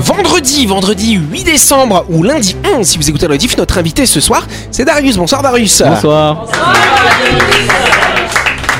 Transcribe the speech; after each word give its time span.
vendredi, 0.00 0.66
vendredi 0.66 1.14
8 1.14 1.44
décembre 1.44 2.04
ou 2.08 2.22
lundi 2.22 2.56
11 2.76 2.86
si 2.86 2.96
vous 2.98 3.08
écoutez 3.08 3.28
le 3.28 3.38
diff. 3.38 3.56
Notre 3.56 3.78
invité 3.78 4.06
ce 4.06 4.20
soir, 4.20 4.46
c'est 4.70 4.84
Darius. 4.84 5.16
Bonsoir 5.16 5.42
Darius. 5.42 5.82
Bonsoir. 5.82 6.46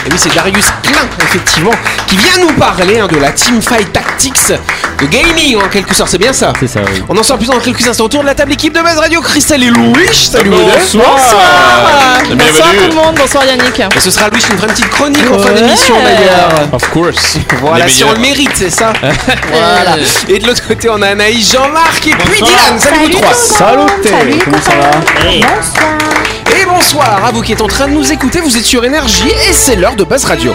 Et 0.06 0.10
oui, 0.10 0.16
c'est 0.16 0.34
Darius 0.34 0.66
Klein, 0.82 1.06
effectivement, 1.22 1.74
qui 2.06 2.16
vient 2.16 2.38
nous 2.40 2.52
parler 2.54 3.00
hein, 3.00 3.06
de 3.06 3.18
la 3.18 3.32
Teamfight 3.32 3.92
Tactics 3.92 4.52
de 5.00 5.06
gaming 5.06 5.56
en 5.56 5.68
quelque 5.68 5.94
sorte. 5.94 6.10
C'est 6.10 6.18
bien 6.18 6.32
ça 6.32 6.52
C'est 6.60 6.66
ça, 6.66 6.80
oui. 6.92 7.02
On 7.08 7.16
en 7.16 7.22
sort 7.22 7.38
plus 7.38 7.46
dans 7.48 7.58
quelques 7.58 7.86
instants 7.86 8.04
autour 8.04 8.20
de 8.22 8.26
la 8.26 8.34
table 8.34 8.52
équipe 8.52 8.74
de 8.74 8.80
Buzz 8.80 8.98
Radio, 8.98 9.20
Christelle 9.20 9.62
et 9.64 9.70
Louis. 9.70 9.94
Salut 10.12 10.50
deux. 10.50 10.56
Bonsoir 10.56 11.18
Bonsoir 12.30 12.68
tout 12.72 12.88
le 12.88 12.94
monde, 12.94 13.14
bonsoir 13.16 13.44
Yannick. 13.44 13.80
Et 13.96 14.00
ce 14.00 14.10
sera 14.10 14.28
Louis 14.28 14.40
qui 14.40 14.50
nous 14.50 14.56
fera 14.56 14.66
une 14.68 14.72
petite 14.74 14.90
chronique 14.90 15.30
en 15.32 15.38
fin 15.38 15.52
d'émission 15.52 15.94
d'ailleurs. 16.02 16.68
Of 16.72 16.88
course. 16.90 17.38
Voilà, 17.60 17.86
Les 17.86 17.90
si 17.92 18.04
on 18.04 18.12
le 18.12 18.18
mérite, 18.20 18.50
c'est 18.54 18.70
ça. 18.70 18.92
voilà. 19.02 19.96
Et 20.28 20.38
de 20.38 20.46
l'autre 20.46 20.66
côté, 20.66 20.88
on 20.90 21.00
a 21.02 21.08
Anaïs, 21.08 21.52
Jean-Marc 21.52 22.06
et 22.06 22.10
puis 22.12 22.42
Dylan. 22.42 22.78
Salut, 22.78 22.98
vous 23.04 23.08
trois. 23.08 23.34
Salut, 23.34 24.38
comment 24.44 24.60
ça 24.62 24.72
va 24.72 25.30
Et 26.60 26.64
bonsoir 26.66 27.24
à 27.24 27.30
vous 27.32 27.42
qui 27.42 27.52
êtes 27.52 27.62
en 27.62 27.66
train 27.68 27.86
de 27.88 27.92
nous 27.92 28.12
écouter. 28.12 28.40
Vous 28.40 28.56
êtes 28.56 28.64
sur 28.64 28.84
Énergie 28.84 29.28
et 29.48 29.52
c'est 29.52 29.76
l'heure 29.76 29.96
de 29.96 30.04
Buzz 30.04 30.24
Radio. 30.24 30.54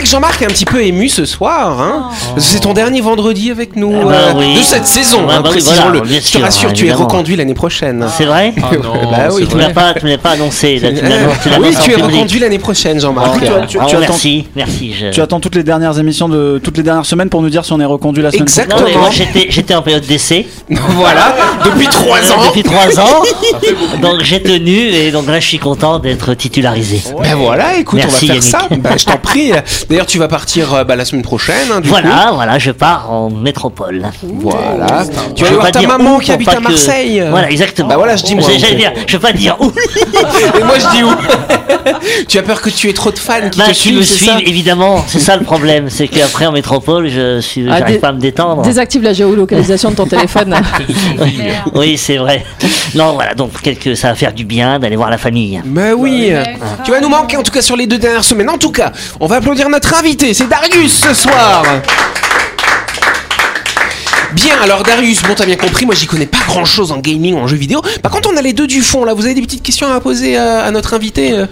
C'est 0.00 0.06
vrai 0.06 0.20
que 0.20 0.24
Jean-Marc 0.26 0.40
est 0.42 0.46
un 0.46 0.48
petit 0.48 0.64
peu 0.64 0.82
ému 0.82 1.10
ce 1.10 1.26
soir. 1.26 1.78
Hein 1.78 2.08
que 2.34 2.40
c'est 2.40 2.60
ton 2.60 2.72
dernier 2.72 3.02
vendredi 3.02 3.50
avec 3.50 3.76
nous 3.76 3.92
Ah 4.00 4.04
bah 4.06 4.12
euh, 4.28 4.32
oui. 4.36 4.54
de 4.54 4.60
cette 4.62 4.86
saison. 4.86 5.26
Ah 5.28 5.34
hein, 5.36 5.40
bah 5.42 5.50
oui, 5.52 5.60
voilà, 5.62 5.92
Je 6.06 6.32
te 6.32 6.38
rassure, 6.38 6.72
tu 6.72 6.86
es 6.86 6.92
reconduit 6.92 7.36
l'année 7.36 7.52
prochaine. 7.52 8.06
C'est 8.16 8.24
vrai 8.24 8.54
Ah 8.62 8.70
non, 8.82 9.10
Bah 9.10 9.28
oui, 9.32 9.46
Tu 9.46 9.54
vrai. 9.56 9.68
l'as 10.02 10.18
pas, 10.18 10.30
annoncé. 10.30 10.78
Là, 10.78 10.88
tu 10.92 11.50
oui, 11.60 11.74
tu 11.84 11.90
es 11.92 11.96
reconduit 11.96 12.38
l'année 12.40 12.58
prochaine, 12.58 12.98
Jean-Marc. 12.98 13.28
Oh, 13.34 13.38
tu 13.40 13.46
as- 13.46 13.66
tu- 13.66 13.78
oh, 13.78 13.82
tu 13.86 13.96
attends- 13.96 14.00
merci, 14.08 14.46
merci. 14.56 14.94
je- 14.98 15.10
Tu 15.10 15.20
attends 15.20 15.38
toutes 15.40 15.54
les 15.56 15.64
dernières 15.64 15.98
émissions 15.98 16.30
de 16.30 16.58
toutes 16.64 16.78
les 16.78 16.82
dernières 16.82 17.04
semaines 17.04 17.28
pour 17.28 17.42
nous 17.42 17.50
dire 17.50 17.64
si 17.66 17.72
on 17.74 17.80
est 17.80 17.84
reconduit 17.84 18.22
la 18.22 18.30
semaine 18.30 18.46
mais 18.46 18.62
Exactement. 18.62 19.00
moi 19.00 19.10
j'étais, 19.10 19.74
en 19.74 19.82
période 19.82 20.06
d'essai. 20.06 20.46
voilà, 20.70 21.34
depuis 21.62 21.88
trois 21.88 22.16
Euh, 22.18 22.32
ans. 22.32 22.46
Depuis 22.46 22.62
trois 22.62 22.98
ans. 23.00 23.22
donc 24.00 24.20
j'ai 24.22 24.42
tenu 24.42 24.72
et 24.78 25.10
donc 25.10 25.26
là 25.26 25.40
je 25.40 25.46
suis 25.46 25.58
content 25.58 25.98
d'être 25.98 26.32
titularisé. 26.34 27.02
Ben 27.22 27.34
voilà, 27.36 27.76
écoute, 27.76 27.98
Merci, 27.98 28.24
on 28.24 28.28
va 28.28 28.32
faire 28.34 28.42
ça. 28.42 28.58
Ben, 28.70 28.96
je 28.96 29.04
t'en 29.04 29.18
prie. 29.18 29.52
D'ailleurs, 29.90 30.06
tu 30.06 30.18
vas 30.18 30.28
partir 30.28 30.72
euh, 30.72 30.84
bah, 30.84 30.94
la 30.96 31.04
semaine 31.04 31.22
prochaine. 31.22 31.56
hein, 31.72 31.80
du 31.80 31.88
coup. 31.88 31.94
Voilà, 32.00 32.30
voilà, 32.32 32.58
je 32.60 32.70
pars 32.70 33.10
en 33.12 33.28
métropole. 33.28 34.06
Voilà. 34.22 35.04
Tu 35.34 35.42
vas 35.42 35.50
Je 35.50 35.54
voir 35.54 35.66
pas 35.66 35.72
ta 35.72 35.80
dire 35.80 35.88
maman 35.88 36.16
où 36.16 36.18
qui 36.20 36.26
pour 36.26 36.34
habite 36.36 36.46
pas 36.46 36.52
à 36.52 36.56
que- 36.56 36.62
Marseille. 36.62 37.24
Voilà, 37.28 37.50
exactement. 37.50 37.88
Bah 37.88 37.96
voilà, 37.96 38.14
je 38.16 38.22
dis 38.22 38.34
moi. 38.36 38.44
J'allais 38.56 38.76
dire, 38.76 38.92
je 39.06 39.12
veux 39.16 39.20
pas 39.20 39.32
dire 39.32 39.56
où. 39.60 39.66
Et 40.60 40.62
moi, 40.64 40.76
je 40.78 40.96
dis 40.96 41.02
où 41.02 41.10
Tu 42.28 42.38
as 42.38 42.42
peur 42.42 42.60
que 42.60 42.70
tu 42.70 42.88
aies 42.88 42.92
trop 42.92 43.10
de 43.10 43.18
fans 43.18 43.48
qui 43.50 43.58
Bah, 43.58 43.66
te 43.66 43.70
qui 43.72 43.74
suivent, 43.80 43.96
me 43.98 44.02
c'est 44.02 44.14
suivent, 44.14 44.46
évidemment. 44.48 45.04
C'est 45.08 45.18
ça 45.18 45.36
le 45.36 45.42
problème, 45.44 45.90
c'est 45.90 46.06
qu'après 46.08 46.46
en 46.46 46.52
métropole, 46.52 47.08
je 47.08 47.40
suis, 47.40 47.66
Ah, 47.68 47.78
j'arrive 47.78 47.94
dé- 47.96 48.00
pas 48.00 48.08
à 48.08 48.12
me 48.12 48.20
détendre. 48.20 48.62
Désactive 48.62 49.02
la 49.02 49.12
géolocalisation 49.12 49.90
de 49.90 49.96
ton 49.96 50.06
téléphone. 50.06 50.54
Oui, 51.74 51.96
c'est 51.98 52.16
vrai. 52.16 52.44
Non, 52.94 53.14
voilà, 53.14 53.34
donc 53.34 53.60
quelque, 53.60 53.94
ça 53.94 54.08
va 54.08 54.14
faire 54.14 54.32
du 54.32 54.44
bien 54.44 54.78
d'aller 54.78 54.96
voir 54.96 55.10
la 55.10 55.18
famille. 55.18 55.60
Mais 55.64 55.92
oui, 55.92 56.32
tu 56.84 56.90
vas 56.90 57.00
nous 57.00 57.08
manquer 57.08 57.36
en 57.36 57.42
tout 57.42 57.52
cas 57.52 57.62
sur 57.62 57.76
les 57.76 57.86
deux 57.86 57.98
dernières 57.98 58.24
semaines. 58.24 58.50
En 58.50 58.58
tout 58.58 58.72
cas, 58.72 58.92
on 59.18 59.26
va 59.26 59.36
applaudir 59.36 59.68
notre 59.68 59.79
invité, 59.94 60.34
c'est 60.34 60.48
Darius 60.48 60.92
ce 60.92 61.14
soir. 61.14 61.64
Bien, 64.32 64.54
alors 64.62 64.82
Darius, 64.82 65.22
bon 65.22 65.34
t'as 65.34 65.46
bien 65.46 65.56
compris, 65.56 65.86
moi 65.86 65.94
j'y 65.94 66.06
connais 66.06 66.26
pas 66.26 66.38
grand 66.46 66.64
chose 66.64 66.92
en 66.92 66.98
gaming, 66.98 67.34
en 67.34 67.46
jeux 67.46 67.56
vidéo. 67.56 67.82
Par 68.02 68.12
contre, 68.12 68.30
on 68.32 68.36
a 68.36 68.42
les 68.42 68.52
deux 68.52 68.66
du 68.66 68.80
fond 68.82 69.04
là. 69.04 69.12
Vous 69.12 69.24
avez 69.24 69.34
des 69.34 69.42
petites 69.42 69.62
questions 69.62 69.92
à 69.92 70.00
poser 70.00 70.38
euh, 70.38 70.64
à 70.64 70.70
notre 70.70 70.94
invité 70.94 71.32
euh 71.32 71.46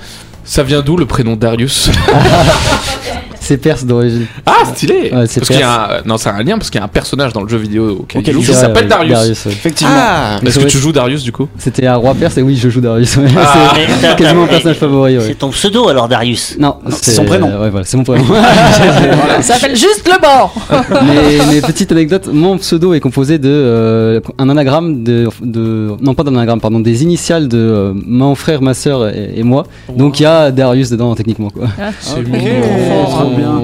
Ça 0.44 0.62
vient 0.62 0.80
d'où 0.80 0.96
le 0.96 1.06
prénom 1.06 1.36
Darius? 1.36 1.90
C'est 3.48 3.56
perse 3.56 3.86
d'origine. 3.86 4.26
Ah, 4.44 4.66
stylé 4.66 5.10
Ouais, 5.10 5.26
c'est 5.26 5.40
Parce 5.40 5.48
qu'il 5.48 5.60
y 5.60 5.62
a 5.62 6.00
un... 6.00 6.02
Non, 6.04 6.18
c'est 6.18 6.28
un 6.28 6.42
lien 6.42 6.58
parce 6.58 6.68
qu'il 6.68 6.78
y 6.78 6.82
a 6.82 6.84
un 6.84 6.88
personnage 6.88 7.32
dans 7.32 7.40
le 7.42 7.48
jeu 7.48 7.56
vidéo 7.56 7.96
auquel 8.00 8.20
il 8.20 8.28
il 8.28 8.32
joue 8.34 8.40
qui 8.40 8.52
s'appelle 8.52 8.82
ouais, 8.84 8.88
Darius. 8.90 9.12
Darius, 9.14 9.46
ouais. 9.46 9.52
Effectivement. 9.52 9.94
Ah, 9.96 10.38
Est-ce 10.44 10.58
que 10.58 10.64
tu 10.66 10.76
joues 10.76 10.92
Darius 10.92 11.22
du 11.22 11.32
coup? 11.32 11.48
C'était 11.56 11.86
un 11.86 11.96
roi 11.96 12.14
perse 12.14 12.36
et 12.36 12.42
oui, 12.42 12.56
je 12.56 12.68
joue 12.68 12.82
Darius. 12.82 13.16
Ah. 13.38 13.72
C'est 14.02 14.16
quasiment 14.16 14.42
mon 14.42 14.46
personnage 14.48 14.76
favori. 14.76 15.16
Ouais. 15.16 15.24
C'est 15.26 15.38
ton 15.38 15.48
pseudo 15.48 15.88
alors, 15.88 16.08
Darius 16.08 16.56
Non, 16.58 16.76
c'est 16.90 17.12
son 17.12 17.24
prénom. 17.24 17.46
ouais, 17.58 17.70
voilà, 17.70 17.86
c'est 17.86 17.96
mon 17.96 18.04
prénom. 18.04 18.26
Ça 19.40 19.54
s'appelle 19.54 19.74
juste 19.76 20.06
le 20.06 20.20
bord. 20.20 20.54
mais, 21.06 21.38
mais 21.50 21.60
petite 21.62 21.90
anecdote, 21.90 22.28
mon 22.30 22.58
pseudo 22.58 22.92
est 22.92 23.00
composé 23.00 23.38
de 23.38 23.48
euh, 23.48 24.20
un 24.36 24.50
anagramme 24.50 25.02
de, 25.02 25.26
de 25.40 25.92
non 26.02 26.12
pas 26.12 26.22
d'un 26.22 26.34
anagramme 26.34 26.60
pardon 26.60 26.80
des 26.80 27.02
initiales 27.02 27.48
de 27.48 27.56
euh, 27.56 27.92
mon 27.94 28.34
frère, 28.34 28.60
ma 28.60 28.74
sœur 28.74 29.08
et, 29.08 29.32
et 29.36 29.42
moi. 29.42 29.64
Donc 29.96 30.20
il 30.20 30.24
y 30.24 30.26
a 30.26 30.50
Darius 30.50 30.90
dedans 30.90 31.14
techniquement 31.14 31.48
quoi. 31.48 31.68
C'est 32.00 32.16
Oh. 32.18 32.20
mignon. 32.22 33.37
Bien. 33.38 33.62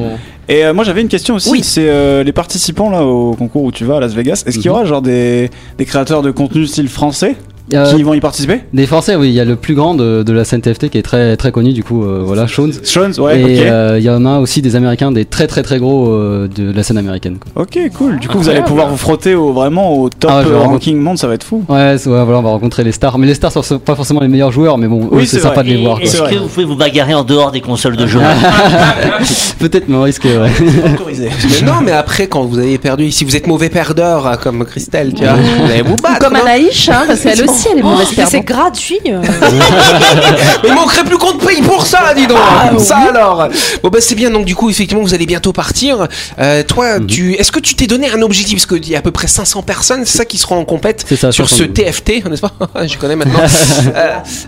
Et 0.49 0.65
euh, 0.65 0.75
moi 0.75 0.85
j'avais 0.85 1.01
une 1.01 1.09
question 1.09 1.35
aussi, 1.37 1.51
Oui. 1.51 1.63
c'est 1.63 1.89
euh, 1.89 2.23
les 2.23 2.33
participants 2.33 2.91
là 2.91 3.03
au 3.05 3.35
concours 3.35 3.63
où 3.65 3.73
tu 3.73 3.85
vas 3.85 3.97
à 3.97 4.01
Las 4.01 4.13
Vegas, 4.15 4.43
est-ce 4.47 4.57
qu'il 4.57 4.67
y 4.67 4.69
aura 4.69 4.85
genre 4.85 5.01
des, 5.03 5.51
des 5.79 5.85
créateurs 5.87 6.21
de 6.23 6.31
contenu 6.31 6.67
style 6.67 6.89
français? 6.89 7.37
Qui 7.69 8.03
vont 8.03 8.15
y 8.15 8.21
participer? 8.21 8.61
Des 8.73 8.87
Français, 8.87 9.17
oui, 9.17 9.29
il 9.29 9.35
y 9.35 9.41
a 9.41 9.45
le 9.45 9.57
plus 9.57 9.75
grand 9.75 9.95
de, 9.95 10.23
de 10.23 10.33
la 10.33 10.45
scène 10.45 10.61
TFT 10.61 10.89
qui 10.91 10.99
est 10.99 11.03
très 11.03 11.37
très 11.37 11.53
connu 11.53 11.73
du 11.73 11.83
coup, 11.83 12.05
euh, 12.05 12.23
voilà, 12.25 12.47
Shones. 12.47 12.73
Sean, 12.83 13.11
ouais, 13.19 13.41
et 13.41 13.69
euh, 13.69 13.99
il 13.99 14.05
y 14.05 14.11
en 14.11 14.25
a 14.27 14.39
aussi 14.39 14.63
des 14.63 14.77
Américains, 14.77 15.13
des 15.13 15.25
très 15.25 15.47
très 15.47 15.63
très 15.63 15.79
gros 15.79 16.09
euh, 16.11 16.49
de 16.55 16.73
la 16.73 16.83
scène 16.83 16.99
américaine. 16.99 17.39
Quoi. 17.39 17.63
Ok, 17.63 17.79
cool. 17.97 18.19
Du 18.21 18.29
coup, 18.29 18.39
vous 18.39 18.49
allez 18.49 18.63
pouvoir 18.63 18.89
vous 18.89 18.97
frotter 18.97 19.35
au, 19.35 19.53
vraiment 19.53 19.97
au 19.99 20.09
top 20.11 20.31
Ah, 20.33 20.43
euh, 20.47 20.59
ranking 20.59 20.99
monde, 20.99 21.19
ça 21.19 21.27
va 21.27 21.35
être 21.35 21.45
fou. 21.45 21.65
Ouais, 21.69 21.97
voilà, 22.05 22.25
on 22.39 22.43
va 22.43 22.51
rencontrer 22.51 22.85
les 22.85 22.93
stars, 22.93 23.19
mais 23.19 23.27
les 23.27 23.35
stars 23.35 23.53
sont 23.53 23.79
pas 23.79 23.95
forcément 23.95 24.21
les 24.21 24.29
meilleurs 24.29 24.53
joueurs, 24.53 24.79
mais 24.79 24.87
bon, 24.87 25.09
Oui, 25.11 25.27
c'est 25.27 25.41
sympa 25.41 25.63
de 25.63 25.69
les 25.69 25.77
voir. 25.83 26.01
Est-ce 26.01 26.23
que 26.23 26.37
vous 26.37 26.49
pouvez 26.49 26.67
vous 26.67 26.77
bagarrer 26.77 27.15
en 27.15 27.25
dehors 27.25 27.51
des 27.51 27.61
consoles 27.61 27.97
de 27.97 28.07
jeu 28.07 28.21
Peut-être, 29.59 29.89
mais 29.89 29.97
on 29.97 30.03
risque. 30.03 30.25
Ouais. 30.25 30.51
Mais 31.55 31.67
non, 31.67 31.81
mais 31.83 31.93
après, 31.93 32.27
quand 32.27 32.45
vous 32.45 32.59
avez 32.59 32.79
perdu, 32.79 33.11
si 33.11 33.25
vous 33.25 33.37
êtes 33.37 33.47
mauvais 33.47 33.69
perdeur, 33.69 34.27
euh, 34.27 34.35
comme 34.37 34.65
Christelle, 34.65 35.15
tu 35.15 35.23
vois, 35.23 35.35
vous 35.35 35.71
allez 35.71 35.83
vous 35.83 35.97
battre. 35.97 36.19
Comme 36.19 36.37
Anaïs, 36.37 36.89
hein, 36.89 37.05
parce 37.07 37.21
qu'elle 37.21 37.43
aussi, 37.49 37.54
elle 37.73 37.79
est 37.79 37.83
mauvaise 37.83 38.09
Mais 38.17 38.27
c'est 38.27 38.41
gratuit. 38.41 38.99
euh. 39.09 39.21
Il 40.65 40.73
manquerait 40.73 41.05
plus 41.05 41.19
qu'on 41.19 41.33
te 41.33 41.45
paye 41.45 41.63
pour 41.63 41.87
ça, 41.87 42.15
dis 42.15 42.27
donc. 42.27 42.39
ça 42.79 42.97
alors. 42.99 43.49
Bon 43.83 43.89
bah 43.91 43.99
c'est 44.01 44.15
bien. 44.15 44.31
Donc 44.31 44.45
du 44.45 44.55
coup, 44.55 44.71
effectivement, 44.71 45.03
vous 45.03 45.15
allez 45.15 45.27
bientôt 45.27 45.53
partir. 45.53 46.09
Euh, 46.39 46.63
toi, 46.63 47.01
tu, 47.01 47.35
est-ce 47.35 47.53
que 47.53 47.61
tu 47.61 47.75
t'es 47.75 47.87
donné 47.87 48.11
un 48.11 48.23
objectif? 48.23 48.59
Parce 48.67 48.67
qu'il 48.81 48.89
y 48.91 48.95
a 48.95 48.99
à 48.99 49.03
peu 49.03 49.11
près 49.11 49.27
500 49.27 49.63
personnes, 49.63 50.03
c'est 50.05 50.19
ça 50.19 50.25
qui 50.25 50.39
seront 50.39 50.59
en 50.59 50.65
compète 50.65 51.05
C'est 51.09 51.17
ça, 51.17 51.33
sur 51.33 51.49
ce 51.49 51.57
500. 51.67 51.73
TFT, 51.75 52.25
n'est-ce 52.31 52.43
pas? 52.43 52.53
Je 52.87 52.97
connais 52.99 53.17
maintenant. 53.17 53.41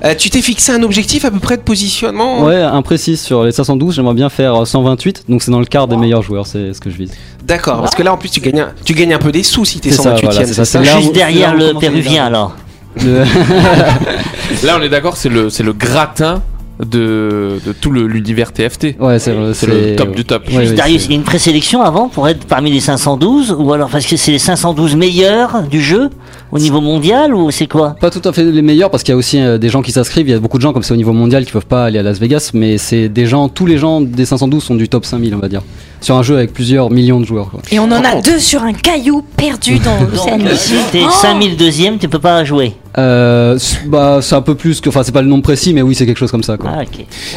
Euh, 0.04 0.14
tu 0.16 0.30
t'es 0.30 0.42
fixé 0.42 0.72
un 0.72 0.82
objectif 0.82 1.24
à 1.24 1.30
peu 1.30 1.38
près 1.38 1.56
de 1.56 1.62
positionnement? 1.62 2.42
Ouais, 2.44 2.60
imprécis 2.62 3.16
sur 3.16 3.44
les 3.44 3.52
512, 3.52 3.94
j'aimerais 3.94 4.14
bien 4.14 4.28
faire 4.28 4.62
euh, 4.62 4.64
128, 4.64 5.24
donc 5.28 5.42
c'est 5.42 5.50
dans 5.50 5.60
le 5.60 5.66
quart 5.66 5.88
des 5.88 5.96
meilleurs 5.96 6.22
joueurs, 6.22 6.46
c'est 6.46 6.72
ce 6.72 6.80
que 6.80 6.90
je 6.90 6.96
vise. 6.96 7.10
D'accord. 7.44 7.80
Parce 7.80 7.94
que 7.94 8.02
là, 8.02 8.12
en 8.12 8.16
plus, 8.16 8.28
tu 8.30 8.40
gagnes, 8.40 8.60
un, 8.60 8.72
tu 8.84 8.94
gagnes 8.94 9.14
un 9.14 9.18
peu 9.18 9.30
des 9.32 9.42
sous 9.42 9.64
si 9.64 9.78
t'es 9.80 9.90
C'est 9.90 9.96
ça, 9.96 10.02
128 10.16 10.26
voilà, 10.26 10.46
c'est 10.64 10.84
Juste 10.84 11.12
derrière 11.12 11.54
le 11.54 11.74
péruvien 11.78 12.26
alors. 12.26 12.54
Là, 14.64 14.76
on 14.78 14.82
est 14.82 14.88
d'accord, 14.88 15.16
c'est 15.16 15.28
le, 15.28 15.50
c'est 15.50 15.62
le 15.62 15.72
gratin 15.72 16.42
de, 16.78 17.58
de 17.64 17.72
tout 17.72 17.90
le- 17.90 18.06
l'univers 18.06 18.52
TFT. 18.52 18.96
ouais, 19.00 19.18
c'est 19.18 19.32
le 19.34 19.96
top 19.96 20.14
du 20.14 20.24
top. 20.26 20.42
Ouais, 20.48 20.60
Juste 20.60 20.70
ouais, 20.72 20.76
Darius, 20.76 21.00
c'est- 21.02 21.06
il 21.06 21.10
y 21.12 21.14
a 21.14 21.16
une 21.18 21.24
présélection 21.24 21.80
avant 21.82 22.08
pour 22.08 22.28
être 22.28 22.44
parmi 22.46 22.70
les 22.70 22.80
512 22.80 23.56
ou 23.58 23.72
alors 23.72 23.88
parce 23.88 24.04
que 24.06 24.16
c'est 24.16 24.30
les 24.32 24.38
512 24.38 24.94
meilleurs 24.94 25.62
du 25.62 25.80
jeu 25.80 26.10
au 26.52 26.58
niveau 26.58 26.82
mondial 26.82 27.34
ou 27.34 27.50
c'est 27.50 27.66
quoi? 27.66 27.96
Pas 27.98 28.10
tout 28.10 28.20
à 28.28 28.32
fait 28.32 28.44
les 28.44 28.60
meilleurs 28.60 28.90
parce 28.90 29.02
qu'il 29.04 29.12
y 29.12 29.14
a 29.14 29.16
aussi 29.16 29.40
euh, 29.40 29.56
des 29.56 29.70
gens 29.70 29.80
qui 29.80 29.90
s'inscrivent. 29.92 30.28
Il 30.28 30.32
y 30.32 30.34
a 30.34 30.38
beaucoup 30.38 30.58
de 30.58 30.62
gens 30.62 30.74
comme 30.74 30.82
c'est 30.82 30.92
au 30.92 30.98
niveau 30.98 31.14
mondial 31.14 31.46
qui 31.46 31.52
peuvent 31.52 31.64
pas 31.66 31.86
aller 31.86 31.98
à 31.98 32.02
Las 32.02 32.18
Vegas, 32.20 32.50
mais 32.52 32.76
c'est 32.76 33.08
des 33.08 33.24
gens, 33.26 33.48
tous 33.48 33.64
les 33.64 33.78
gens 33.78 34.02
des 34.02 34.26
512 34.26 34.62
sont 34.62 34.74
du 34.74 34.88
top 34.90 35.06
5000 35.06 35.34
on 35.34 35.38
va 35.38 35.48
dire. 35.48 35.62
Sur 36.02 36.16
un 36.16 36.22
jeu 36.22 36.36
avec 36.36 36.52
plusieurs 36.52 36.90
millions 36.90 37.20
de 37.20 37.24
joueurs. 37.24 37.48
Quoi. 37.50 37.62
Et 37.72 37.78
on 37.78 37.84
en 37.84 37.92
a 37.92 38.10
contre- 38.10 38.22
deux 38.30 38.38
sur 38.38 38.62
un 38.62 38.74
caillou 38.74 39.22
perdu 39.36 39.78
dans 39.78 39.98
l'océan. 40.12 40.38
Si 40.54 40.74
t'es 40.92 41.00
Oh 41.06 41.10
5000 41.10 41.56
deuxième, 41.56 41.96
tu 41.96 42.06
peux 42.06 42.18
pas 42.18 42.44
jouer. 42.44 42.74
Euh, 42.98 43.58
bah 43.88 44.20
c'est 44.22 44.34
un 44.34 44.40
peu 44.40 44.54
plus 44.54 44.80
que, 44.80 44.88
enfin 44.88 45.02
c'est 45.02 45.12
pas 45.12 45.20
le 45.20 45.28
nombre 45.28 45.42
précis, 45.42 45.74
mais 45.74 45.82
oui 45.82 45.94
c'est 45.94 46.06
quelque 46.06 46.16
chose 46.16 46.30
comme 46.30 46.42
ça 46.42 46.56
quoi. 46.56 46.70
Ah. 46.74 46.82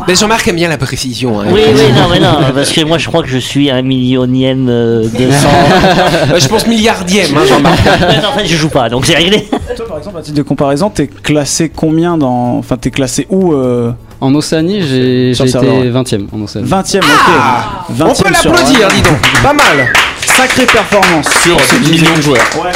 Mais 0.07 0.15
Jean-Marc 0.15 0.47
aime 0.47 0.55
bien 0.55 0.69
la 0.69 0.77
précision. 0.77 1.41
hein. 1.41 1.47
Oui, 1.51 1.59
oui, 1.67 1.81
non, 1.93 2.07
mais 2.09 2.19
non, 2.21 2.37
parce 2.55 2.71
que 2.71 2.81
moi 2.85 2.97
je 2.97 3.07
crois 3.07 3.23
que 3.23 3.27
je 3.29 3.37
suis 3.37 3.69
un 3.69 3.81
millionième 3.81 4.67
euh, 4.69 5.03
200. 5.03 5.17
Euh, 5.19 6.39
je 6.39 6.47
pense 6.47 6.65
milliardième, 6.65 7.35
hein, 7.35 7.41
Jean-Marc. 7.47 7.77
En 8.29 8.37
fait, 8.37 8.45
je 8.45 8.55
joue 8.55 8.69
pas, 8.69 8.89
donc 8.89 9.05
c'est 9.05 9.15
réglé. 9.15 9.49
Toi, 9.75 9.85
par 9.87 9.97
exemple, 9.97 10.17
à 10.19 10.21
titre 10.21 10.37
de 10.37 10.43
comparaison, 10.43 10.89
t'es 10.89 11.07
classé 11.07 11.69
combien 11.75 12.17
dans. 12.17 12.57
Enfin, 12.57 12.77
t'es 12.77 12.91
classé 12.91 13.27
où 13.29 13.53
euh, 13.53 13.91
En 14.21 14.33
Océanie 14.35 14.81
j'ai 14.81 15.33
j'ai 15.33 15.43
été 15.49 15.57
ouais. 15.57 15.89
20ème 15.89 16.27
en 16.31 16.41
Océanie. 16.41 16.69
20ème, 16.69 16.99
ok. 16.99 17.89
On 17.89 17.93
20e 17.93 18.23
peut 18.23 18.31
l'applaudir, 18.31 18.87
dis 18.89 19.01
donc. 19.01 19.19
Pas 19.43 19.53
mal. 19.53 19.91
Sacrée 20.25 20.65
performance. 20.65 21.27
Sur 21.43 21.57
10 21.81 21.91
millions 21.91 22.15
de 22.17 22.21
joueurs. 22.21 22.37
Ouais. 22.63 22.71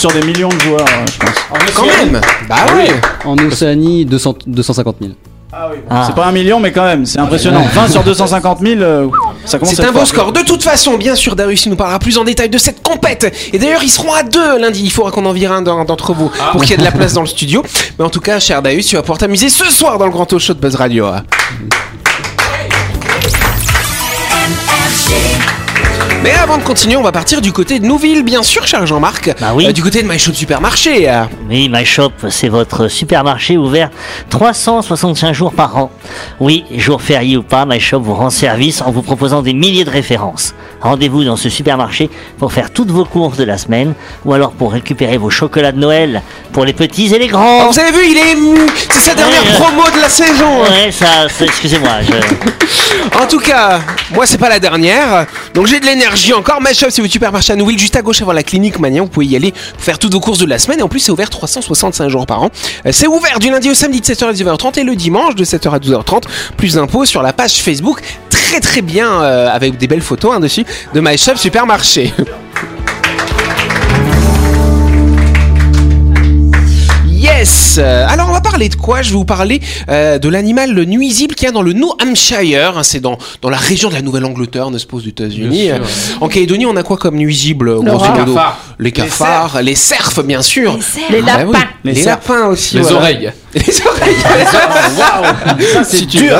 Sur 0.00 0.10
des 0.12 0.22
millions 0.22 0.48
de 0.48 0.58
joueurs, 0.60 0.80
euh, 0.80 1.04
je 1.12 1.18
pense. 1.18 1.74
Quand 1.74 1.84
même 1.86 2.20
Bah 2.48 2.56
oui 2.76 2.84
En 3.24 3.36
Océanie, 3.38 4.04
200, 4.06 4.34
250 4.46 4.96
000. 5.00 5.12
Ah. 5.90 6.04
C'est 6.06 6.14
pas 6.14 6.26
un 6.26 6.32
million, 6.32 6.60
mais 6.60 6.70
quand 6.72 6.84
même, 6.84 7.04
c'est 7.04 7.18
impressionnant. 7.18 7.64
20 7.74 7.88
sur 7.88 8.02
250 8.04 8.60
000, 8.60 8.80
euh, 8.80 9.08
ça 9.44 9.58
commence 9.58 9.74
C'est 9.74 9.84
un 9.84 9.90
beau 9.92 10.04
score. 10.04 10.32
De 10.32 10.40
toute 10.42 10.62
façon, 10.62 10.96
bien 10.96 11.14
sûr, 11.16 11.34
Darius 11.36 11.66
il 11.66 11.70
nous 11.70 11.76
parlera 11.76 11.98
plus 11.98 12.16
en 12.18 12.24
détail 12.24 12.48
de 12.48 12.56
cette 12.56 12.82
compète. 12.82 13.34
Et 13.52 13.58
d'ailleurs, 13.58 13.82
ils 13.82 13.88
seront 13.90 14.12
à 14.14 14.22
deux 14.22 14.58
lundi. 14.58 14.82
Il 14.84 14.90
faudra 14.92 15.10
qu'on 15.10 15.26
en 15.26 15.32
vire 15.32 15.52
un 15.52 15.60
d'en- 15.62 15.84
d'entre 15.84 16.14
vous 16.14 16.30
pour 16.52 16.60
qu'il 16.62 16.70
y 16.70 16.74
ait 16.74 16.76
de 16.76 16.84
la 16.84 16.92
place 16.96 17.12
dans 17.14 17.20
le 17.22 17.26
studio. 17.26 17.62
Mais 17.98 18.04
en 18.04 18.10
tout 18.10 18.20
cas, 18.20 18.38
cher 18.38 18.62
Darius, 18.62 18.86
tu 18.86 18.94
vas 18.96 19.02
pouvoir 19.02 19.18
t'amuser 19.18 19.48
ce 19.48 19.64
soir 19.70 19.98
dans 19.98 20.06
le 20.06 20.12
grand 20.12 20.24
talk 20.24 20.40
show 20.40 20.54
de 20.54 20.60
Buzz 20.60 20.76
Radio. 20.76 21.06
Mais 26.22 26.32
avant 26.32 26.58
de 26.58 26.62
continuer, 26.62 26.96
on 26.96 27.02
va 27.02 27.12
partir 27.12 27.40
du 27.40 27.50
côté 27.50 27.78
de 27.78 27.86
Nouville, 27.86 28.22
bien 28.22 28.42
sûr, 28.42 28.66
cher 28.66 28.86
Jean-Marc. 28.86 29.34
Bah 29.40 29.52
oui. 29.54 29.66
Euh, 29.66 29.72
du 29.72 29.82
côté 29.82 30.02
de 30.02 30.08
My 30.08 30.18
Shop 30.18 30.34
Supermarché. 30.34 31.08
euh. 31.08 31.22
Oui, 31.48 31.70
My 31.72 31.86
Shop, 31.86 32.12
c'est 32.28 32.48
votre 32.50 32.88
supermarché 32.88 33.56
ouvert 33.56 33.88
365 34.28 35.32
jours 35.32 35.52
par 35.54 35.78
an. 35.78 35.90
Oui, 36.38 36.66
jour 36.76 37.00
férié 37.00 37.38
ou 37.38 37.42
pas, 37.42 37.64
My 37.64 37.80
Shop 37.80 38.00
vous 38.00 38.12
rend 38.14 38.28
service 38.28 38.82
en 38.82 38.90
vous 38.90 39.00
proposant 39.00 39.40
des 39.40 39.54
milliers 39.54 39.84
de 39.84 39.90
références. 39.90 40.54
Rendez-vous 40.82 41.24
dans 41.24 41.36
ce 41.36 41.48
supermarché 41.48 42.10
pour 42.38 42.52
faire 42.52 42.70
toutes 42.70 42.90
vos 42.90 43.06
courses 43.06 43.38
de 43.38 43.44
la 43.44 43.56
semaine 43.56 43.94
ou 44.26 44.34
alors 44.34 44.52
pour 44.52 44.72
récupérer 44.72 45.16
vos 45.16 45.30
chocolats 45.30 45.72
de 45.72 45.78
Noël 45.78 46.20
pour 46.52 46.66
les 46.66 46.72
petits 46.74 47.14
et 47.14 47.18
les 47.18 47.28
grands. 47.28 47.70
vous 47.70 47.78
avez 47.78 47.92
vu, 47.92 48.06
il 48.10 48.18
est 48.18 48.32
ému. 48.32 48.58
C'est 48.90 49.00
sa 49.00 49.14
dernière 49.14 49.42
promo 49.58 49.84
de 49.94 50.00
la 50.02 50.08
saison. 50.10 50.62
Ouais, 50.64 50.90
ça, 50.92 51.28
ça- 51.30 51.44
excusez-moi, 51.46 51.90
je... 52.02 52.12
En 53.22 53.26
tout 53.26 53.38
cas, 53.38 53.80
moi 54.12 54.26
c'est 54.26 54.38
pas 54.38 54.48
la 54.48 54.58
dernière, 54.58 55.26
donc 55.54 55.66
j'ai 55.66 55.78
de 55.80 55.86
l'énergie 55.86 56.09
encore. 56.34 56.60
My 56.60 56.74
Shop, 56.74 56.86
c'est 56.90 57.00
votre 57.00 57.12
supermarché 57.12 57.52
à 57.52 57.56
Nouville, 57.56 57.78
juste 57.78 57.96
à 57.96 58.02
gauche 58.02 58.20
avant 58.22 58.32
la 58.32 58.42
clinique 58.42 58.78
Magnan. 58.78 59.04
Vous 59.04 59.10
pouvez 59.10 59.26
y 59.26 59.36
aller 59.36 59.52
pour 59.52 59.82
faire 59.82 59.98
toutes 59.98 60.12
vos 60.12 60.20
courses 60.20 60.38
de 60.38 60.46
la 60.46 60.58
semaine. 60.58 60.80
Et 60.80 60.82
en 60.82 60.88
plus, 60.88 61.00
c'est 61.00 61.12
ouvert 61.12 61.30
365 61.30 62.08
jours 62.08 62.26
par 62.26 62.42
an. 62.42 62.50
Euh, 62.86 62.90
C'est 62.92 63.06
ouvert 63.06 63.38
du 63.38 63.50
lundi 63.50 63.70
au 63.70 63.74
samedi 63.74 64.00
de 64.00 64.06
7h 64.06 64.24
à 64.28 64.32
19h30 64.32 64.78
et 64.78 64.84
le 64.84 64.96
dimanche 64.96 65.34
de 65.34 65.44
7h 65.44 65.70
à 65.70 65.78
12h30. 65.78 66.24
Plus 66.56 66.74
d'infos 66.74 67.04
sur 67.04 67.22
la 67.22 67.32
page 67.32 67.54
Facebook, 67.62 68.00
très 68.28 68.60
très 68.60 68.82
bien, 68.82 69.22
euh, 69.22 69.48
avec 69.50 69.76
des 69.78 69.86
belles 69.86 70.02
photos 70.02 70.34
hein, 70.36 70.40
dessus, 70.40 70.64
de 70.94 71.00
My 71.00 71.16
Shop 71.16 71.36
Supermarché. 71.36 72.12
Yes 77.40 77.78
Euh, 77.78 78.04
Alors 78.06 78.28
on 78.28 78.32
va 78.32 78.42
parler 78.42 78.68
de 78.68 78.74
quoi? 78.74 79.00
Je 79.00 79.08
vais 79.10 79.16
vous 79.16 79.24
parler 79.24 79.60
euh, 79.88 80.18
de 80.18 80.28
l'animal 80.28 80.74
le 80.74 80.84
nuisible 80.84 81.34
qu'il 81.34 81.46
y 81.46 81.48
a 81.48 81.52
dans 81.52 81.62
le 81.62 81.72
New 81.72 81.88
Hampshire. 82.02 82.76
hein, 82.76 82.82
C'est 82.82 83.00
dans, 83.00 83.16
dans 83.40 83.48
la 83.48 83.56
région 83.56 83.88
de 83.88 83.94
la 83.94 84.02
Nouvelle-Angleterre, 84.02 84.70
n'est-ce 84.70 84.86
pas, 84.86 84.98
aux 84.98 85.00
États-Unis? 85.00 85.70
En 86.20 86.28
Calédonie, 86.28 86.66
on 86.66 86.76
a 86.76 86.82
quoi 86.82 86.98
comme 86.98 87.16
nuisible 87.16 87.70
grosso 87.96 88.04
modo? 88.20 88.34
Les 88.82 88.92
cafards, 88.92 89.60
les 89.62 89.74
cerfs, 89.74 90.22
bien 90.24 90.40
sûr. 90.42 90.72
Les 91.10 91.18
Ah 91.28 91.44
oui, 91.44 91.52
lapins. 91.52 91.66
Les, 91.84 91.92
Les 91.92 92.02
lapins 92.04 92.46
aussi. 92.46 92.76
Les 92.76 92.82
voilà. 92.82 92.96
oreilles. 92.98 93.32
Les 93.54 93.82
oreilles. 93.86 94.16
Ça, 95.72 95.84
c'est 95.84 96.06
dur. 96.06 96.38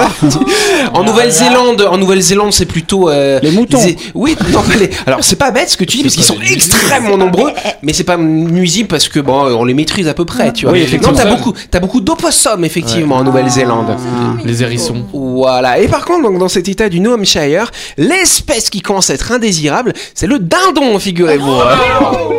En 0.94 1.02
Nouvelle-Zélande, 1.04 1.82
en 1.90 1.98
Nouvelle-Zélande, 1.98 2.52
c'est 2.52 2.66
plutôt 2.66 3.10
euh, 3.10 3.38
Les 3.42 3.50
moutons. 3.50 3.78
c'est- 3.78 3.96
Oui, 4.14 4.36
non, 4.52 4.62
pas 4.62 4.76
les- 4.76 4.90
alors 5.06 5.22
c'est 5.22 5.36
pas 5.36 5.50
bête 5.50 5.68
ce 5.70 5.76
que 5.76 5.84
tu 5.84 5.98
dis 5.98 6.02
parce 6.02 6.14
qu'ils 6.14 6.24
sont 6.24 6.38
extrêmement 6.40 7.16
nombreux, 7.18 7.50
mais 7.82 7.92
c'est 7.92 8.04
pas 8.04 8.16
nuisible 8.16 8.88
parce 8.88 9.08
que 9.08 9.20
bon, 9.20 9.44
on 9.54 9.64
les 9.64 9.74
maîtrise 9.74 10.08
à 10.08 10.14
peu 10.14 10.24
près, 10.24 10.52
tu 10.52 10.64
vois. 10.66 10.72
Oui, 10.72 10.80
effectivement. 10.82 11.12
non, 11.16 11.22
t'as 11.22 11.28
beaucoup, 11.34 11.52
t'as 11.70 11.80
beaucoup 11.80 12.00
d'opossums 12.00 12.64
effectivement 12.64 13.16
en 13.16 13.24
Nouvelle-Zélande. 13.24 13.96
Les 14.44 14.62
hérissons. 14.62 15.04
Voilà. 15.12 15.78
Et 15.78 15.88
par 15.88 16.04
contre, 16.04 16.22
donc, 16.22 16.38
dans 16.38 16.48
cet 16.48 16.68
état 16.68 16.88
du 16.88 17.00
New 17.00 17.12
Hampshire, 17.12 17.70
l'espèce 17.98 18.70
qui 18.70 18.80
commence 18.80 19.10
à 19.10 19.14
être 19.14 19.32
indésirable, 19.32 19.92
c'est 20.14 20.26
le 20.26 20.38
dindon, 20.38 20.98
figurez-vous. 20.98 21.56
Mais 21.56 22.29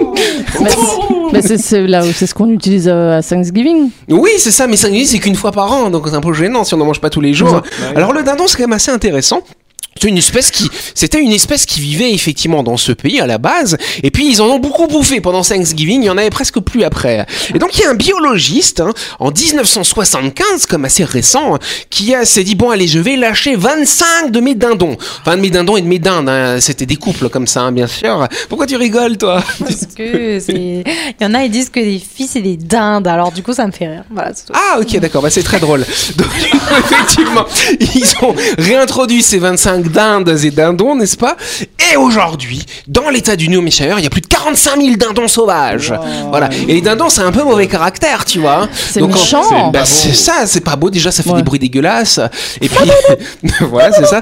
c'est- 0.58 1.34
mais 1.34 1.42
c'est- 1.42 1.58
c'est 1.58 1.88
là 1.88 2.04
où 2.06 2.12
c'est 2.14 2.28
ce 2.28 2.34
qu'on 2.34 2.50
utilise 2.50 2.88
euh, 2.88 3.18
à 3.18 3.24
Thanksgiving. 3.24 3.90
Oui, 4.10 4.32
c'est 4.38 4.52
ça, 4.52 4.68
mais 4.68 4.76
ça 4.78 4.88
c'est 5.06 5.20
qu'une 5.20 5.36
fois 5.36 5.52
par 5.52 5.72
an, 5.72 5.90
donc 5.90 6.08
c'est 6.08 6.16
un 6.16 6.22
peu 6.22 6.34
gênant 6.34 6.64
si 6.64 6.74
on 6.74 6.78
n'en 6.78 6.86
mange 6.86 7.02
pas 7.02 7.10
tous 7.10 7.22
les 7.22 7.34
jours. 7.34 7.62
Alors 7.96 8.14
le 8.14 8.24
dindon, 8.24 8.48
c'est 8.48 8.58
quand 8.58 8.64
même 8.64 8.74
assez 8.74 8.92
intéressant. 8.92 9.42
C'est 10.02 10.08
une 10.08 10.18
espèce 10.18 10.50
qui, 10.50 10.68
c'était 10.96 11.20
une 11.20 11.32
espèce 11.32 11.68
qui 11.68 11.80
vivait 11.80 12.12
effectivement 12.12 12.64
dans 12.64 12.78
ce 12.78 12.92
pays 12.92 13.20
à 13.20 13.28
la 13.28 13.38
base, 13.38 13.78
et 14.02 14.10
puis 14.10 14.28
ils 14.28 14.42
en 14.42 14.48
ont 14.48 14.58
beaucoup 14.58 14.88
bouffé 14.88 15.22
pendant 15.22 15.44
Thanksgiving, 15.44 16.02
il 16.02 16.06
y 16.06 16.10
en 16.10 16.18
avait 16.18 16.32
presque 16.32 16.60
plus 16.60 16.84
après. 16.84 17.26
Et 17.54 17.60
donc 17.60 17.78
il 17.78 17.82
y 17.82 17.86
a 17.86 17.92
un 17.92 17.96
biologiste, 17.96 18.80
hein, 18.80 18.94
en 19.20 19.30
1975, 19.30 20.66
comme 20.66 20.86
assez 20.86 21.04
récent, 21.04 21.60
qui 21.92 22.16
a, 22.16 22.26
s'est 22.26 22.44
dit 22.44 22.56
bon 22.56 22.72
allez 22.72 22.88
je 22.88 22.98
vais 22.98 23.16
lâcher 23.16 23.56
25 23.56 24.32
de 24.32 24.40
mes 24.40 24.56
dindons, 24.56 24.98
enfin 25.22 25.38
de 25.38 25.42
mes 25.42 25.52
dindons 25.52 25.78
et 25.78 25.82
de 25.82 25.88
mes 25.88 26.00
dindes, 26.00 26.30
hein. 26.30 26.60
c'était 26.60 26.88
des 26.88 26.96
couples 26.96 27.30
comme 27.30 27.46
ça 27.46 27.62
hein, 27.62 27.72
bien 27.72 27.88
sûr. 27.88 28.28
Pourquoi 28.50 28.66
tu 28.66 28.76
rigoles 28.76 29.18
toi? 29.18 29.44
Parce 29.60 29.86
que. 29.96 30.40
Il 30.52 30.84
y 31.22 31.26
en 31.26 31.34
a, 31.34 31.44
ils 31.44 31.52
disent 31.52 31.70
que 31.70 31.80
les 31.80 32.00
filles, 32.00 32.28
c'est 32.28 32.42
des 32.42 32.58
dindes. 32.58 33.08
Alors, 33.08 33.32
du 33.32 33.44
coup, 33.44 33.54
ça 33.54 33.66
me 33.68 33.72
fait 33.72 33.88
rire. 33.88 34.04
Voilà, 34.10 34.34
tout. 34.34 34.54
Ah 34.54 34.80
ok 34.80 34.98
d'accord, 35.00 35.22
bah, 35.22 35.30
c'est 35.30 35.44
très 35.44 35.60
drôle. 35.60 35.86
Donc 36.16 36.28
effectivement, 36.80 37.46
ils 37.80 38.14
ont 38.22 38.36
réintroduit 38.58 39.22
ces 39.22 39.40
25 39.40 39.91
dindes 39.92 40.30
et 40.44 40.52
dindons, 40.52 40.96
n'est-ce 40.96 41.18
pas? 41.18 41.36
Et 41.92 41.98
aujourd'hui, 41.98 42.66
dans 42.88 43.10
l'état 43.10 43.36
du 43.36 43.50
New 43.50 43.60
Hampshire, 43.62 44.00
il 44.00 44.04
y 44.04 44.08
a 44.08 44.10
plus 44.10 44.22
de 44.22 44.28
45 44.28 44.82
000 44.82 44.96
dindons 44.96 45.28
sauvages. 45.28 45.94
Voilà. 46.30 46.50
Et 46.68 46.74
les 46.76 46.82
dindons, 46.82 47.10
c'est 47.10 47.22
un 47.22 47.32
peu 47.32 47.44
mauvais 47.44 47.68
caractère, 47.68 48.26
tu 48.26 48.40
vois. 48.40 48.68
C'est 48.74 49.00
Donc, 49.00 49.12
en- 49.12 49.14
méchant. 49.16 49.44
c'est 49.44 49.72
Bah, 49.72 49.86
c'est 49.86 50.14
ça, 50.14 50.46
c'est 50.46 50.62
pas 50.62 50.76
beau. 50.76 50.90
Déjà, 50.90 51.12
ça 51.12 51.22
fait 51.24 51.30
Ouais. 51.32 51.38
des 51.38 51.44
bruits 51.44 51.60
dégueulasses. 51.60 52.20
Et 52.62 52.70
puis, 52.70 52.78
voilà, 53.62 53.92
c'est 53.92 54.06
ça. 54.06 54.22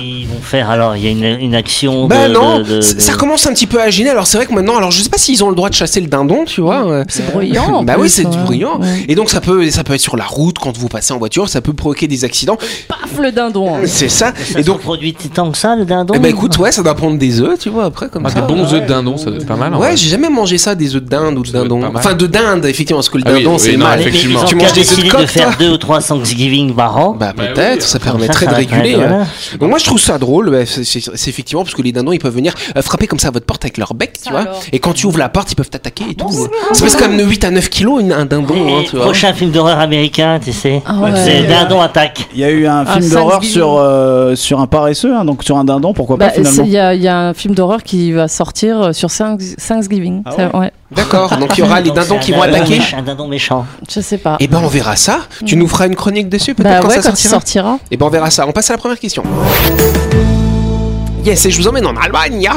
Ils 0.00 0.26
vont 0.26 0.40
faire 0.42 0.70
alors, 0.70 0.96
il 0.96 1.04
y 1.04 1.08
a 1.08 1.10
une, 1.10 1.24
une 1.40 1.54
action 1.54 2.06
Bah 2.06 2.28
de, 2.28 2.32
non, 2.34 2.58
de- 2.58 2.64
de- 2.64 2.80
c- 2.80 2.96
ça 3.00 3.14
commence 3.14 3.46
un 3.46 3.52
petit 3.52 3.66
peu 3.66 3.80
à 3.80 3.90
gêner. 3.90 4.10
Alors 4.10 4.26
c'est 4.26 4.36
vrai 4.36 4.46
que 4.46 4.52
maintenant, 4.52 4.76
alors 4.76 4.90
je 4.90 5.00
sais 5.02 5.08
pas 5.08 5.18
s'ils 5.18 5.42
ont 5.44 5.48
le 5.50 5.54
droit 5.56 5.68
de 5.68 5.74
chasser 5.74 6.00
le 6.00 6.06
dindon, 6.06 6.44
tu 6.44 6.60
vois. 6.60 6.86
euh, 6.86 7.04
C'est 7.08 7.30
bruyant. 7.32 7.82
Bah 7.84 7.94
oui, 7.98 8.08
c'est 8.10 8.26
ouais. 8.26 8.36
bruyant. 8.44 8.78
Ouais. 8.80 9.04
Et 9.08 9.14
donc 9.14 9.30
ça 9.30 9.40
peut, 9.40 9.70
ça 9.70 9.84
peut 9.84 9.94
être 9.94 10.00
sur 10.00 10.16
la 10.16 10.24
route 10.24 10.58
quand 10.58 10.76
vous 10.76 10.88
passez 10.88 11.12
en 11.12 11.18
voiture, 11.18 11.48
ça 11.48 11.60
peut 11.60 11.72
provoquer 11.72 12.08
des 12.08 12.24
accidents. 12.24 12.56
Paf 12.88 13.18
le 13.20 13.30
dindon. 13.32 13.76
hein. 13.76 13.80
C'est 13.86 14.08
ça. 14.08 14.32
Ça 14.52 14.58
Et 14.58 14.62
donc, 14.62 14.80
produit 15.12 15.30
tant 15.30 15.50
que 15.50 15.58
ça, 15.58 15.76
le 15.76 15.84
dindon 15.84 16.14
eh 16.16 16.18
ben 16.18 16.28
écoute, 16.28 16.56
ouais, 16.58 16.72
ça 16.72 16.82
doit 16.82 16.94
prendre 16.94 17.18
des 17.18 17.40
œufs, 17.40 17.58
tu 17.58 17.68
vois, 17.68 17.84
après 17.84 18.08
comme 18.08 18.24
Ah, 18.26 18.30
ça. 18.30 18.40
des 18.40 18.46
bons 18.52 18.72
œufs 18.72 18.82
de 18.82 18.86
dindon, 18.86 19.16
ça 19.16 19.26
doit 19.30 19.36
être 19.38 19.46
pas 19.46 19.56
mal. 19.56 19.74
en 19.74 19.78
Ouais, 19.78 19.88
vrai. 19.88 19.96
j'ai 19.96 20.08
jamais 20.08 20.28
mangé 20.28 20.58
ça, 20.58 20.74
des 20.74 20.94
œufs 20.96 21.02
de 21.02 21.08
dinde 21.08 21.36
ou 21.38 21.42
de 21.42 21.46
Ça 21.48 21.52
doit 21.54 21.62
être 21.62 21.68
dindon. 21.68 21.80
pas 21.82 21.90
mal. 21.92 22.02
Enfin, 22.04 22.14
de 22.14 22.26
dinde, 22.26 22.64
effectivement, 22.66 22.98
parce 22.98 23.08
que 23.08 23.18
le 23.18 23.24
Ah 23.26 23.30
oui, 23.32 23.38
dindon, 23.42 23.54
oui, 23.54 23.60
c'est 23.60 23.76
non, 23.76 23.84
mal. 23.86 23.98
Mais- 23.98 24.06
effectivement. 24.06 24.38
Ils 24.40 24.42
ont 24.42 24.46
Tu 24.46 24.56
qu'à 24.56 24.62
manges 24.64 24.72
des 24.72 24.80
œufs 24.80 24.86
de 24.88 24.94
décider 24.94 25.08
de 25.08 25.12
coq, 25.14 25.26
faire 25.26 25.46
toi 25.48 25.56
deux 25.58 25.70
ou 25.72 25.76
trois 25.78 26.00
Thanksgiving 26.00 26.74
par 26.74 26.96
an. 26.96 27.12
Bah 27.18 27.32
Bah 27.36 27.44
peut-être, 27.54 27.82
ça 27.82 27.98
Comme 27.98 28.12
permettrait 28.12 28.46
ça, 28.46 28.52
de 28.52 28.62
ça 28.62 28.68
va 28.68 28.76
réguler. 28.76 28.90
être, 28.92 29.08
voilà. 29.08 29.26
Donc 29.60 29.68
moi 29.70 29.78
je 29.78 29.84
trouve 29.84 30.00
ça 30.00 30.18
drôle, 30.18 30.50
bah, 30.50 30.66
c'est 30.66 30.84
c'est- 30.84 31.10
c'est 31.14 31.30
effectivement 31.30 31.62
parce 31.64 31.74
que 31.74 31.82
les 31.82 31.92
dindons 31.92 32.12
ils 32.12 32.18
peuvent 32.18 32.34
venir 32.34 32.54
euh, 32.76 32.82
frapper 32.82 33.06
comme 33.06 33.18
ça 33.18 33.28
à 33.28 33.30
votre 33.30 33.46
porte 33.46 33.64
avec 33.64 33.78
leur 33.78 33.94
bec, 33.94 34.12
tu 34.22 34.30
vois. 34.30 34.40
alors. 34.42 34.60
Et 34.72 34.78
quand 34.78 34.92
tu 34.92 35.06
ouvres 35.06 35.18
la 35.18 35.28
porte, 35.28 35.50
ils 35.52 35.56
peuvent 35.56 35.70
t'attaquer 35.70 36.04
et 36.10 36.14
tout. 36.14 36.30
Ça 36.72 36.84
pèse 36.84 36.96
quand 36.96 37.08
même 37.08 37.18
de 37.18 37.24
8 37.24 37.44
à 37.44 37.50
9 37.50 37.68
kilos 37.68 38.00
une- 38.00 38.12
un 38.12 38.24
dindon, 38.26 38.54
hein, 38.54 38.80
Et 38.82 38.86
tu 38.86 38.96
vois. 38.96 39.04
prochain 39.06 39.32
film 39.32 39.50
d'horreur 39.50 39.78
américain, 39.78 40.38
tu 40.44 40.52
sais. 40.52 40.82
Ah 40.86 40.96
ouais. 40.98 41.10
C'est 41.16 41.42
Dindon 41.44 41.80
attaque. 41.80 42.28
Il 42.34 42.40
y 42.40 42.44
a 42.44 42.50
eu 42.50 42.66
un 42.66 42.84
Ah, 42.86 42.98
film 42.98 43.10
d'horreur 43.10 43.32
Thanksgiving. 43.34 43.54
sur, 43.54 43.76
euh, 43.78 44.34
sur 44.36 44.60
un 44.60 44.66
paresseux, 44.94 45.14
hein, 45.14 45.24
donc 45.24 45.42
sur 45.42 45.56
un 45.58 45.64
dindon, 45.64 45.92
pourquoi 45.92 46.16
Bah, 46.16 46.26
pas 46.26 46.32
finalement 46.32 46.56
c'est- 46.56 46.62
Il 46.66 46.72
y, 46.72 46.78
a- 46.78 46.94
il 46.94 47.02
y 47.02 47.08
a 47.08 47.18
un 47.18 47.34
film 47.34 47.54
d'horreur 47.54 47.82
qui 47.82 48.12
va 48.12 48.28
sortir 48.28 48.80
euh, 48.80 48.92
sur 48.92 49.08
Thanks- 49.10 49.56
Thanksgiving. 49.66 50.22
Ah 50.26 50.56
ouais. 50.58 50.72
D'accord, 50.94 51.36
donc 51.38 51.56
il 51.58 51.60
y 51.60 51.62
aura 51.66 51.80
les 51.80 51.88
Donc, 51.90 51.96
dindons 51.96 52.18
qui 52.18 52.32
vont 52.32 52.42
attaquer. 52.42 52.78
méchant- 52.78 52.98
Un 52.98 53.02
dindon 53.02 53.26
méchant. 53.28 53.66
Je 53.92 54.00
sais 54.00 54.18
pas. 54.18 54.36
Et 54.40 54.46
ben 54.46 54.60
on 54.62 54.68
verra 54.68 54.96
ça. 54.96 55.20
Tu 55.44 55.56
nous 55.56 55.66
feras 55.66 55.86
une 55.86 55.96
chronique 55.96 56.28
dessus 56.28 56.54
peut-être 56.54 56.68
Bah 56.70 56.78
quand 56.80 56.88
ouais, 56.88 56.94
ça 57.02 57.10
quand 57.10 57.16
sortira. 57.16 57.30
sortira. 57.30 57.78
Et 57.90 57.96
ben 57.96 58.06
on 58.06 58.10
verra 58.10 58.30
ça. 58.30 58.46
On 58.46 58.52
passe 58.52 58.70
à 58.70 58.74
la 58.74 58.78
première 58.78 58.98
question. 58.98 59.22
Yes, 61.24 61.44
et 61.46 61.50
je 61.50 61.58
vous 61.60 61.66
emmène 61.68 61.86
en 61.86 61.96
Allemagne. 61.96 62.48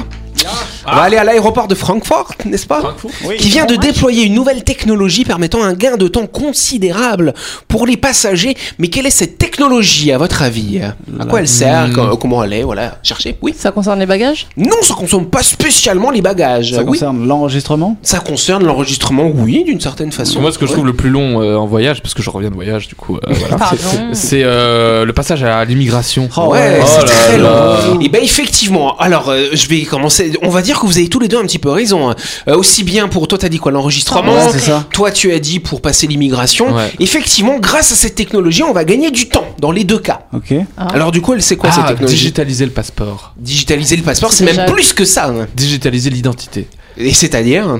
On 0.89 0.95
va 0.95 1.01
aller 1.01 1.17
à 1.17 1.23
l'aéroport 1.23 1.67
de 1.67 1.75
Francfort, 1.75 2.33
n'est-ce 2.45 2.65
pas 2.65 2.95
Qui 3.37 3.49
vient 3.49 3.65
de 3.65 3.75
déployer 3.75 4.23
une 4.25 4.33
nouvelle 4.33 4.63
technologie 4.63 5.25
permettant 5.25 5.61
un 5.63 5.73
gain 5.73 5.97
de 5.97 6.07
temps 6.07 6.27
considérable 6.27 7.33
pour 7.67 7.85
les 7.85 7.97
passagers. 7.97 8.55
Mais 8.79 8.87
quelle 8.87 9.05
est 9.05 9.09
cette 9.11 9.37
technologie 9.37 10.11
à 10.11 10.17
votre 10.17 10.41
avis? 10.43 10.79
À 11.19 11.25
quoi 11.25 11.39
elle 11.41 11.47
sert 11.47 11.89
Co- 11.93 12.15
Comment 12.17 12.43
elle 12.43 12.53
est 12.53 12.63
Voilà, 12.63 12.99
cherchez. 13.03 13.35
Oui. 13.41 13.53
Ça 13.57 13.71
concerne 13.71 13.99
les 13.99 14.05
bagages? 14.05 14.47
Non, 14.55 14.77
ça 14.81 14.93
concerne 14.93 15.25
pas 15.25 15.43
spécialement 15.43 16.09
les 16.09 16.21
bagages. 16.21 16.71
Ça 16.71 16.79
oui. 16.81 16.85
concerne 16.85 17.27
l'enregistrement? 17.27 17.97
Ça 18.01 18.19
concerne 18.19 18.65
l'enregistrement, 18.65 19.29
oui, 19.33 19.63
d'une 19.65 19.81
certaine 19.81 20.11
façon. 20.11 20.39
Moi, 20.41 20.51
ce 20.51 20.57
que 20.57 20.65
je 20.67 20.71
trouve 20.71 20.85
le 20.85 20.93
plus 20.93 21.09
long 21.09 21.41
euh, 21.41 21.55
en 21.57 21.65
voyage, 21.65 22.01
parce 22.01 22.13
que 22.13 22.21
je 22.23 22.29
reviens 22.29 22.49
de 22.49 22.55
voyage, 22.55 22.87
du 22.87 22.95
coup, 22.95 23.17
euh, 23.17 23.19
voilà, 23.29 23.55
Pardon. 23.57 23.77
c'est 24.13 24.41
euh, 24.43 25.03
le 25.05 25.13
passage 25.13 25.43
à 25.43 25.63
l'immigration. 25.65 26.29
Oh, 26.37 26.47
Ouais, 26.51 26.59
ouais. 26.59 26.79
c'est 26.85 26.99
Oh 27.01 27.05
là 27.05 27.09
très 27.11 27.37
là. 27.37 27.77
long. 27.87 27.99
Et 27.99 28.09
ben 28.09 28.23
effectivement, 28.23 28.95
alors 28.97 29.29
euh, 29.29 29.47
je 29.53 29.67
vais 29.67 29.81
commencer. 29.83 30.31
On 30.43 30.49
va 30.49 30.61
dire 30.61 30.76
que 30.79 30.85
vous 30.85 30.97
avez 30.97 31.07
tous 31.09 31.19
les 31.19 31.27
deux 31.27 31.37
un 31.37 31.43
petit 31.43 31.59
peu 31.59 31.69
raison. 31.69 32.09
hein. 32.09 32.15
Euh, 32.47 32.55
aussi 32.57 32.83
bien 32.83 33.07
pour 33.07 33.27
toi, 33.27 33.37
t'as 33.37 33.49
dit 33.49 33.57
quoi 33.59 33.71
l'enregistrement. 33.71 34.33
Ouais, 34.33 34.49
c'est 34.51 34.59
ça. 34.59 34.85
Toi, 34.93 35.11
tu 35.11 35.31
as 35.33 35.39
dit 35.39 35.59
pour 35.59 35.81
passer 35.81 36.07
l'immigration. 36.07 36.75
Ouais. 36.75 36.91
Effectivement, 36.99 37.57
grâce 37.59 37.91
à 37.91 37.95
cette 37.95 38.15
technologie, 38.15 38.63
on 38.63 38.73
va 38.73 38.83
gagner 38.85 39.11
du 39.11 39.29
temps 39.29 39.45
dans 39.59 39.71
les 39.71 39.83
deux 39.83 39.99
cas. 39.99 40.21
Ok. 40.33 40.53
Ah. 40.77 40.87
Alors 40.93 41.11
du 41.11 41.21
coup, 41.21 41.33
elle 41.33 41.41
c'est 41.41 41.55
quoi 41.57 41.71
cette 41.71 41.83
Ah, 41.85 41.89
technologie 41.89 42.15
digitaliser 42.15 42.65
le 42.65 42.71
passeport. 42.71 43.33
Digitaliser 43.37 43.95
le 43.95 44.03
passeport, 44.03 44.31
C'est 44.31 44.39
c'est 44.39 44.45
même 44.45 44.55
déjà- 44.65 44.71
plus 44.71 44.93
que 44.93 45.05
ça. 45.05 45.27
hein. 45.27 45.47
Digitaliser 45.55 46.09
l'identité. 46.09 46.67
Et 46.97 47.13
c'est-à-dire 47.13 47.79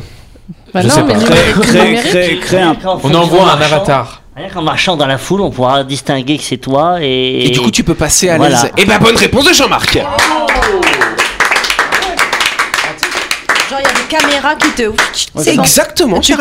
Bah 0.73 0.81
Je 0.81 0.87
non, 0.87 0.93
sais 0.93 1.03
mais 1.03 1.13
pas. 1.13 1.19
numérique, 1.19 1.59
Créer, 1.61 1.83
numérique. 1.85 2.09
créer, 2.09 2.39
créer 2.39 2.61
un. 2.61 2.77
On 3.03 3.13
envoie 3.13 3.51
un 3.51 3.59
avatar. 3.61 4.21
Rien 4.35 4.49
qu'en 4.49 4.61
marchant 4.61 4.95
dans 4.95 5.07
la 5.07 5.17
foule, 5.17 5.41
on 5.41 5.49
pourra 5.49 5.83
distinguer 5.83 6.37
que 6.37 6.43
c'est 6.43 6.57
toi 6.57 6.99
et. 7.01 7.47
et, 7.47 7.49
du 7.49 7.59
coup, 7.59 7.71
tu 7.71 7.83
peux 7.83 7.95
passer 7.95 8.29
à 8.29 8.37
Voilà. 8.37 8.61
l'aise. 8.61 8.71
Et 8.77 8.85
ben 8.85 8.99
bonne 8.99 9.15
réponse 9.17 9.45
de 9.45 9.53
Jean-Marc. 9.53 9.97
Genre, 13.69 13.79
il 13.81 13.83
y 13.83 13.89
a 13.89 13.93
des 13.93 14.07
caméras 14.29 14.55
qui 14.55 14.69
te. 14.71 14.91
C'est 15.43 15.53
exactement, 15.53 16.19
Tu. 16.21 16.33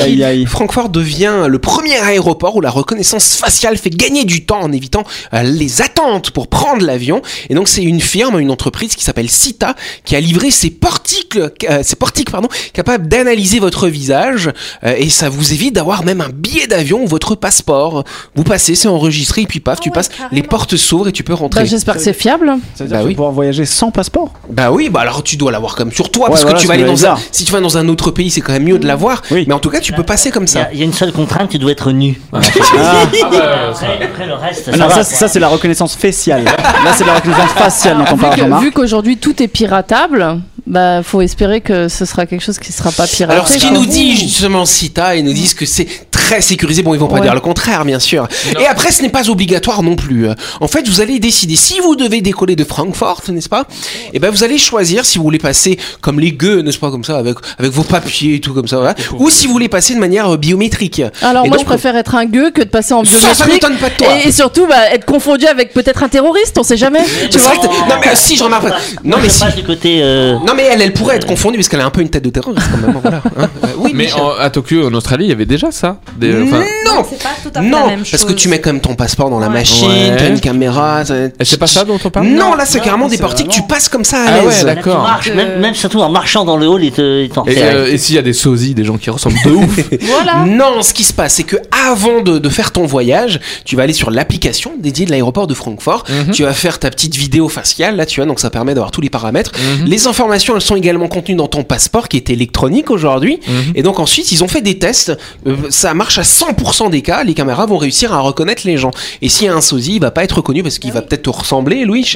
Aïe, 0.00 0.24
aïe. 0.24 0.46
Francfort 0.46 0.88
devient 0.88 1.44
le 1.46 1.58
premier 1.60 1.96
aéroport 1.96 2.56
où 2.56 2.60
la 2.60 2.70
reconnaissance 2.70 3.36
faciale 3.36 3.76
fait 3.76 3.90
gagner 3.90 4.24
du 4.24 4.44
temps 4.44 4.60
en 4.60 4.72
évitant 4.72 5.04
euh, 5.34 5.42
les 5.42 5.82
attentes 5.82 6.30
pour 6.32 6.48
prendre 6.48 6.82
l'avion. 6.84 7.22
Et 7.48 7.54
donc 7.54 7.68
c'est 7.68 7.82
une 7.82 8.00
firme, 8.00 8.40
une 8.40 8.50
entreprise 8.50 8.96
qui 8.96 9.04
s'appelle 9.04 9.30
Cita 9.30 9.74
qui 10.04 10.16
a 10.16 10.20
livré 10.20 10.50
ces 10.50 10.70
portiques, 10.70 11.36
euh, 11.36 11.80
ces 11.82 11.94
portiques 11.96 12.30
pardon, 12.30 12.48
capables 12.72 13.06
d'analyser 13.08 13.60
votre 13.60 13.86
visage 13.88 14.50
euh, 14.82 14.94
et 14.96 15.10
ça 15.10 15.28
vous 15.28 15.52
évite 15.52 15.74
d'avoir 15.74 16.04
même 16.04 16.20
un 16.20 16.30
billet 16.30 16.66
d'avion 16.66 17.04
ou 17.04 17.06
votre 17.06 17.36
passeport. 17.36 18.02
Vous 18.34 18.42
passez, 18.44 18.74
c'est 18.74 18.88
enregistré 18.88 19.42
et 19.42 19.46
puis 19.46 19.60
paf, 19.60 19.78
tu 19.80 19.90
passes, 19.92 20.08
les 20.32 20.42
portes 20.42 20.76
s'ouvrent 20.76 21.08
et 21.08 21.12
tu 21.12 21.22
peux 21.22 21.34
rentrer. 21.34 21.60
Bah, 21.60 21.66
J'espère 21.66 21.94
que 21.96 22.02
c'est 22.02 22.12
fiable. 22.14 22.52
Ça 22.74 22.84
veut 22.84 22.88
dire 22.88 22.96
Bah 22.96 23.02
que 23.02 23.02
tu 23.02 23.06
oui. 23.08 23.12
vas 23.12 23.16
pouvoir 23.16 23.32
voyager 23.32 23.64
sans 23.64 23.90
passeport 23.92 24.32
Bah 24.50 24.72
oui, 24.72 24.88
bah 24.88 25.00
alors 25.00 25.22
tu 25.22 25.36
dois 25.36 25.52
l'avoir 25.52 25.76
comme 25.76 25.92
sur 25.92 26.10
toi 26.10 26.24
Ouais, 26.24 26.30
parce 26.30 26.42
voilà, 26.42 26.56
que 26.56 26.62
tu 26.62 26.63
vas 26.66 26.74
aller 26.74 26.84
dans 26.84 27.06
un, 27.06 27.16
si 27.32 27.44
tu 27.44 27.52
vas 27.52 27.60
dans 27.60 27.76
un 27.78 27.88
autre 27.88 28.10
pays, 28.10 28.30
c'est 28.30 28.40
quand 28.40 28.52
même 28.52 28.64
mieux 28.64 28.78
de 28.78 28.86
l'avoir. 28.86 29.22
Oui. 29.30 29.44
Mais 29.46 29.54
en 29.54 29.58
tout 29.58 29.70
cas, 29.70 29.80
tu 29.80 29.92
peux 29.92 30.02
passer 30.02 30.30
comme 30.30 30.46
ça. 30.46 30.68
il 30.72 30.78
y 30.78 30.82
a 30.82 30.84
une 30.84 30.92
seule 30.92 31.12
contrainte, 31.12 31.50
tu 31.50 31.58
dois 31.58 31.72
être 31.72 31.90
nu. 31.92 32.20
Ah. 32.32 32.40
Après, 33.24 34.04
après 34.04 34.26
le 34.26 34.34
reste, 34.34 34.64
Ah 34.68 34.70
ça 34.72 34.76
non, 34.76 34.88
va. 34.88 34.94
ça, 34.94 35.04
ça, 35.04 35.28
c'est 35.28 35.38
la 35.40 35.48
reconnaissance 35.48 35.94
faciale. 35.96 36.44
Là, 36.44 36.92
c'est 36.96 37.04
la 37.04 37.14
reconnaissance 37.14 37.50
faciale 37.52 37.98
dont 37.98 38.04
on 38.10 38.14
Vu 38.16 38.20
parle, 38.22 38.60
vu 38.64 38.72
qu'aujourd'hui 38.72 39.16
tout 39.16 39.42
est 39.42 39.48
piratable, 39.48 40.40
bah 40.66 41.02
faut 41.02 41.20
espérer 41.20 41.60
que 41.60 41.88
ce 41.88 42.04
sera 42.04 42.26
quelque 42.26 42.42
chose 42.42 42.58
qui 42.58 42.72
sera 42.72 42.90
pas 42.92 43.06
piraté. 43.06 43.34
Alors, 43.34 43.48
ce 43.48 43.54
qui 43.58 43.68
quoi. 43.68 43.78
nous 43.78 43.86
dit 43.86 44.16
justement 44.16 44.64
Cita, 44.64 45.16
ils 45.16 45.24
nous 45.24 45.32
disent 45.32 45.54
que 45.54 45.66
c'est 45.66 45.86
très 46.24 46.40
sécurisé. 46.40 46.82
Bon, 46.82 46.94
ils 46.94 47.00
vont 47.00 47.06
pas 47.06 47.16
Ouais. 47.16 47.20
dire 47.20 47.34
le 47.34 47.40
contraire, 47.40 47.84
bien 47.84 47.98
sûr. 48.00 48.26
Et 48.60 48.66
après, 48.66 48.90
ce 48.90 49.02
n'est 49.02 49.08
pas 49.10 49.28
obligatoire 49.30 49.82
non 49.82 49.94
plus. 49.96 50.26
En 50.60 50.68
fait, 50.68 50.88
vous 50.88 51.00
allez 51.00 51.18
décider 51.18 51.54
si 51.56 51.80
vous 51.80 51.96
devez 51.96 52.20
décoller 52.22 52.56
de 52.56 52.64
Francfort, 52.64 53.20
n'est-ce 53.28 53.48
pas? 53.48 53.66
Et 54.12 54.18
ben, 54.18 54.30
vous 54.30 54.42
allez 54.42 54.56
choisir 54.58 55.04
si 55.04 55.18
vous 55.18 55.24
voulez 55.24 55.38
passer 55.38 55.78
comme 56.00 56.18
les 56.18 56.32
gueux, 56.32 56.60
n'est-ce 56.62 56.78
pas, 56.78 56.90
comme 56.90 57.04
ça, 57.04 57.18
avec 57.18 57.36
avec 57.58 57.72
vos 57.72 57.82
papiers 57.82 58.36
et 58.36 58.40
tout 58.40 58.54
comme 58.54 58.66
ça, 58.68 58.76
voilà. 58.76 58.94
ou 59.18 59.28
si 59.30 59.46
vous 59.46 59.52
voulez 59.52 59.68
passer 59.68 59.94
de 59.94 60.00
manière 60.00 60.28
euh, 60.32 60.36
biométrique. 60.36 61.02
Alors 61.22 61.44
Et 61.44 61.48
moi 61.48 61.56
donc, 61.58 61.66
je 61.66 61.70
préfère 61.70 61.94
être 61.96 62.14
un 62.14 62.24
gueux 62.24 62.50
que 62.50 62.62
de 62.62 62.68
passer 62.68 62.94
en 62.94 63.04
Ça, 63.04 63.12
ça 63.34 63.44
biométrique. 63.44 63.52
m'étonne 63.52 63.76
pas 63.76 63.90
de 63.90 63.94
toi. 63.96 64.08
Et, 64.24 64.28
et 64.28 64.32
surtout 64.32 64.66
bah, 64.66 64.90
être 64.92 65.04
confondu 65.04 65.46
avec 65.46 65.72
peut-être 65.74 66.02
un 66.02 66.08
terroriste, 66.08 66.56
on 66.58 66.62
sait 66.62 66.76
jamais. 66.76 67.00
Tu 67.30 67.38
vois 67.38 67.50
que 67.56 67.66
non 67.66 67.96
mais 68.00 68.08
euh, 68.08 68.14
si 68.14 68.36
j'en 68.36 68.46
remarque. 68.46 68.66
Non 69.04 69.16
mais 69.20 69.28
je 69.28 69.56
si. 69.56 69.62
côté. 69.64 70.00
euh, 70.02 70.34
Non 70.46 70.54
mais 70.56 70.64
elle, 70.70 70.80
elle 70.82 70.92
pourrait 70.92 71.16
être 71.16 71.26
confondue 71.26 71.58
parce 71.58 71.68
qu'elle 71.68 71.80
a 71.80 71.86
un 71.86 71.90
peu 71.90 72.00
une 72.00 72.10
tête 72.10 72.24
de 72.24 72.30
terroriste 72.30 72.66
quand 72.70 72.86
même. 72.86 72.98
Voilà. 73.02 73.22
hein. 73.38 73.48
Euh, 73.64 73.66
oui, 73.78 73.92
Mais 73.94 74.12
en- 74.14 74.30
à 74.38 74.48
Tokyo, 74.50 74.86
en 74.88 74.94
Australie, 74.94 75.24
il 75.26 75.28
y 75.28 75.32
avait 75.32 75.44
déjà 75.46 75.70
ça. 75.70 75.98
Des, 76.16 76.32
non, 76.32 77.04
c'est 77.08 77.22
pas 77.22 77.30
tout 77.42 77.50
à 77.54 77.60
fait 77.60 77.68
non, 77.68 77.80
la 77.80 77.86
même 77.86 78.04
parce 78.08 78.24
que 78.24 78.32
tu 78.32 78.48
mets 78.48 78.60
quand 78.60 78.72
même 78.72 78.80
ton 78.80 78.94
passeport 78.94 79.30
dans 79.30 79.38
la 79.40 79.48
Ouais. 79.48 79.52
machine, 79.54 79.88
Ouais. 79.88 80.16
t'as 80.16 80.28
une 80.28 80.40
caméra. 80.40 81.04
ça- 81.04 81.14
c'est 81.42 81.58
pas 81.58 81.66
ça 81.66 81.84
dont 81.84 81.98
on 82.04 82.10
parle 82.10 82.26
Non, 82.28 82.54
là 82.54 82.64
c'est 82.66 82.78
Non, 82.78 82.84
carrément 82.84 83.08
des 83.08 83.18
portiques, 83.18 83.48
tu 83.48 83.62
passes 83.62 83.88
comme 83.88 84.04
ça 84.04 84.18
à 84.18 84.24
Ah 84.28 84.38
ouais, 84.40 84.44
l'aise. 84.46 84.64
là, 84.64 84.76
tu 84.76 84.82
D'accord. 84.82 85.02
marches, 85.02 85.28
Euh, 85.30 85.34
même, 85.34 85.60
même 85.60 85.74
surtout 85.74 86.00
en 86.00 86.08
marchant 86.08 86.44
dans 86.44 86.56
le 86.56 86.66
hall, 86.66 86.84
ils 86.84 86.92
te- 86.92 87.22
ils 87.24 87.30
t'en 87.30 87.44
Et, 87.46 87.56
euh, 87.62 87.90
et 87.92 87.98
s'il 87.98 88.14
y 88.14 88.18
a 88.18 88.22
des 88.22 88.32
sosies, 88.32 88.74
des 88.74 88.84
gens 88.84 88.96
qui 88.96 89.10
ressemblent 89.10 89.38
de 89.44 89.50
ouf 89.50 89.78
Voilà. 90.02 90.44
Non, 90.46 90.82
ce 90.82 90.92
qui 90.94 91.04
se 91.04 91.12
passe, 91.12 91.34
c'est 91.34 91.42
que 91.44 91.56
avant 91.88 92.20
de, 92.22 92.38
de 92.38 92.48
faire 92.48 92.70
ton 92.72 92.86
voyage, 92.86 93.40
tu 93.64 93.74
vas 93.76 93.82
aller 93.82 93.92
sur 93.92 94.10
l'application 94.10 94.72
dédiée 94.78 95.06
de 95.06 95.10
l'aéroport 95.10 95.46
de 95.46 95.54
Francfort. 95.54 96.04
Mhm. 96.08 96.30
Tu 96.32 96.44
vas 96.44 96.52
faire 96.52 96.78
ta 96.78 96.90
petite 96.90 97.16
vidéo 97.16 97.48
faciale, 97.48 97.96
là, 97.96 98.06
tu 98.06 98.20
vois, 98.20 98.26
donc 98.26 98.38
ça 98.40 98.50
permet 98.50 98.74
d'avoir 98.74 98.90
tous 98.92 99.00
les 99.00 99.10
paramètres. 99.10 99.52
Mhm. 99.80 99.86
Les 99.86 100.06
informations, 100.06 100.54
elles 100.54 100.60
sont 100.62 100.76
également 100.76 101.08
contenues 101.08 101.36
dans 101.36 101.48
ton 101.48 101.64
passeport 101.64 102.08
qui 102.08 102.16
est 102.18 102.30
électronique 102.30 102.90
aujourd'hui. 102.90 103.40
Mhm. 103.46 103.72
Et 103.74 103.82
donc 103.82 103.98
ensuite, 103.98 104.30
ils 104.32 104.44
ont 104.44 104.48
fait 104.48 104.60
des 104.60 104.78
tests. 104.78 105.12
Euh, 105.46 105.56
ça 105.70 105.92
marche 105.94 106.03
à 106.18 106.22
100% 106.22 106.90
des 106.90 107.02
cas. 107.02 107.24
Les 107.24 107.34
caméras 107.34 107.66
vont 107.66 107.76
réussir 107.76 108.12
à 108.12 108.20
reconnaître 108.20 108.62
les 108.64 108.76
gens. 108.76 108.90
Et 109.22 109.28
s'il 109.28 109.46
y 109.46 109.50
a 109.50 109.54
un 109.54 109.60
sosie, 109.60 109.96
il 109.96 110.00
va 110.00 110.10
pas 110.10 110.24
être 110.24 110.36
reconnu 110.36 110.62
parce 110.62 110.78
qu'il 110.78 110.92
va 110.92 111.02
peut-être 111.02 111.22
te 111.22 111.30
ressembler, 111.30 111.84
Louis, 111.84 112.06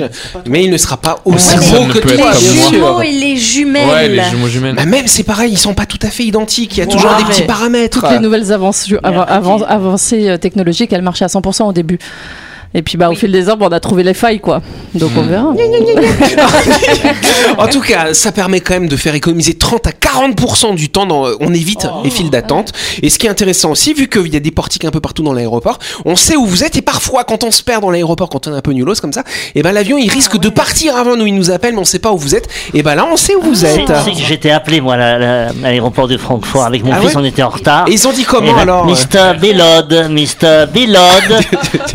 mais 0.47 0.65
il 0.65 0.71
ne 0.71 0.77
sera 0.77 0.97
pas 0.97 1.21
aussi 1.25 1.57
beau 1.57 1.87
que 1.93 1.99
toi. 1.99 2.35
sûr. 2.35 2.71
jumeaux 2.71 3.03
et 3.03 3.13
les 3.13 3.37
jumelles. 3.37 3.89
Ouais, 3.89 4.09
les 4.09 4.25
jumeaux 4.25 4.49
jumelles. 4.49 4.75
Bah 4.77 4.87
même 4.87 5.07
c'est 5.07 5.23
pareil, 5.23 5.53
ils 5.53 5.59
sont 5.59 5.75
pas 5.75 5.87
tout 5.87 5.99
à 6.03 6.11
fait 6.11 6.25
identiques. 6.25 6.77
Il 6.77 6.81
y 6.81 6.83
a 6.83 6.87
toujours 6.87 7.15
des 7.17 7.25
petits 7.25 7.43
paramètres. 7.43 8.01
Toutes 8.01 8.11
les 8.11 8.19
nouvelles 8.19 8.53
avances, 8.53 8.89
avancées 9.03 10.29
euh, 10.29 10.37
technologiques, 10.37 10.93
elles 10.93 11.03
marchaient 11.03 11.25
à 11.25 11.29
100% 11.29 11.65
au 11.65 11.73
début. 11.73 11.99
Et 12.75 12.83
puis 12.83 12.99
bah 12.99 13.09
au 13.11 13.15
fil 13.15 13.33
des 13.33 13.49
ans, 13.49 13.57
on 13.61 13.69
a 13.69 13.81
trouvé 13.81 14.03
les 14.03 14.15
failles 14.15 14.41
quoi. 14.41 14.61
Donc 14.95 15.11
Hmm. 15.13 15.19
on 15.19 15.23
verra. 15.23 15.55
En 17.59 17.67
tout 17.69 17.81
cas, 17.81 18.15
ça 18.15 18.33
permet 18.33 18.61
quand 18.61 18.75
même 18.75 18.89
de 18.89 18.97
faire 18.97 19.15
économiser 19.15 19.55
30 19.55 19.87
à 19.87 19.91
40% 19.91 20.75
du 20.75 20.89
temps. 20.91 21.07
Dans, 21.07 21.27
on 21.41 21.55
évite 21.55 21.87
les 22.05 22.11
files 22.11 22.31
d'attente. 22.31 22.73
Et 23.03 23.11
ce 23.11 23.19
qui 23.19 23.27
est 23.27 23.31
intéressant 23.31 23.71
aussi, 23.71 23.95
vu 23.95 24.09
qu'il 24.09 24.33
y 24.33 24.37
a 24.37 24.41
des 24.41 24.51
portiques 24.51 24.85
un 24.85 24.91
peu 24.91 25.01
partout 25.01 25.23
dans 25.23 25.33
l'aéroport, 25.33 25.79
on 26.05 26.17
sait 26.17 26.37
où 26.37 26.45
vous 26.45 26.65
êtes. 26.65 26.77
Et 26.77 26.83
parfois, 26.83 27.25
quand 27.25 27.45
on 27.45 27.51
se 27.51 27.63
perd 27.63 27.83
dans 27.83 27.91
l'aéroport, 27.91 28.29
quand 28.29 28.47
on 28.49 28.53
est 28.53 28.57
un 28.57 28.61
peu 28.61 28.73
nulos 28.73 28.95
comme 29.01 29.13
ça, 29.13 29.23
et 29.55 29.63
ben 29.63 29.73
l'avion 29.73 29.99
il 29.99 30.11
risque 30.11 30.39
de 30.39 30.49
partir 30.49 30.97
avant 30.97 31.17
nous. 31.17 31.27
Il 31.27 31.35
nous 31.35 31.51
appelle, 31.51 31.75
mais 31.75 31.81
on 31.81 31.85
sait 31.85 31.99
pas 31.99 32.13
où 32.13 32.19
vous 32.19 32.35
êtes. 32.35 32.49
Et 32.75 32.83
ben 32.83 32.95
là, 32.95 33.07
on 33.11 33.17
sait 33.17 33.35
où 33.35 33.43
vous 33.43 33.55
sais- 33.55 33.81
êtes. 33.81 33.87
tu 33.87 33.93
sais 34.05 34.11
que 34.13 34.27
j'étais 34.27 34.51
appelé 34.51 34.81
moi 34.81 34.95
à 34.95 34.97
la- 34.97 35.19
la- 35.19 35.49
à 35.49 35.53
l'aéroport 35.63 36.09
de 36.09 36.17
Francfort 36.17 36.65
avec 36.65 36.85
mon 36.85 36.93
Ah 36.93 37.01
fils, 37.01 37.11
ouais 37.11 37.17
on 37.17 37.25
était 37.25 37.43
en 37.43 37.49
retard. 37.51 37.89
Et 37.89 37.93
ils 37.93 38.09
ont 38.09 38.13
dit 38.13 38.25
comment 38.25 38.55
là, 38.55 38.63
alors 38.63 38.87
Mr. 38.87 39.35
Bellod, 39.41 39.93
Mr. 40.11 40.67
Bellod, 40.73 41.45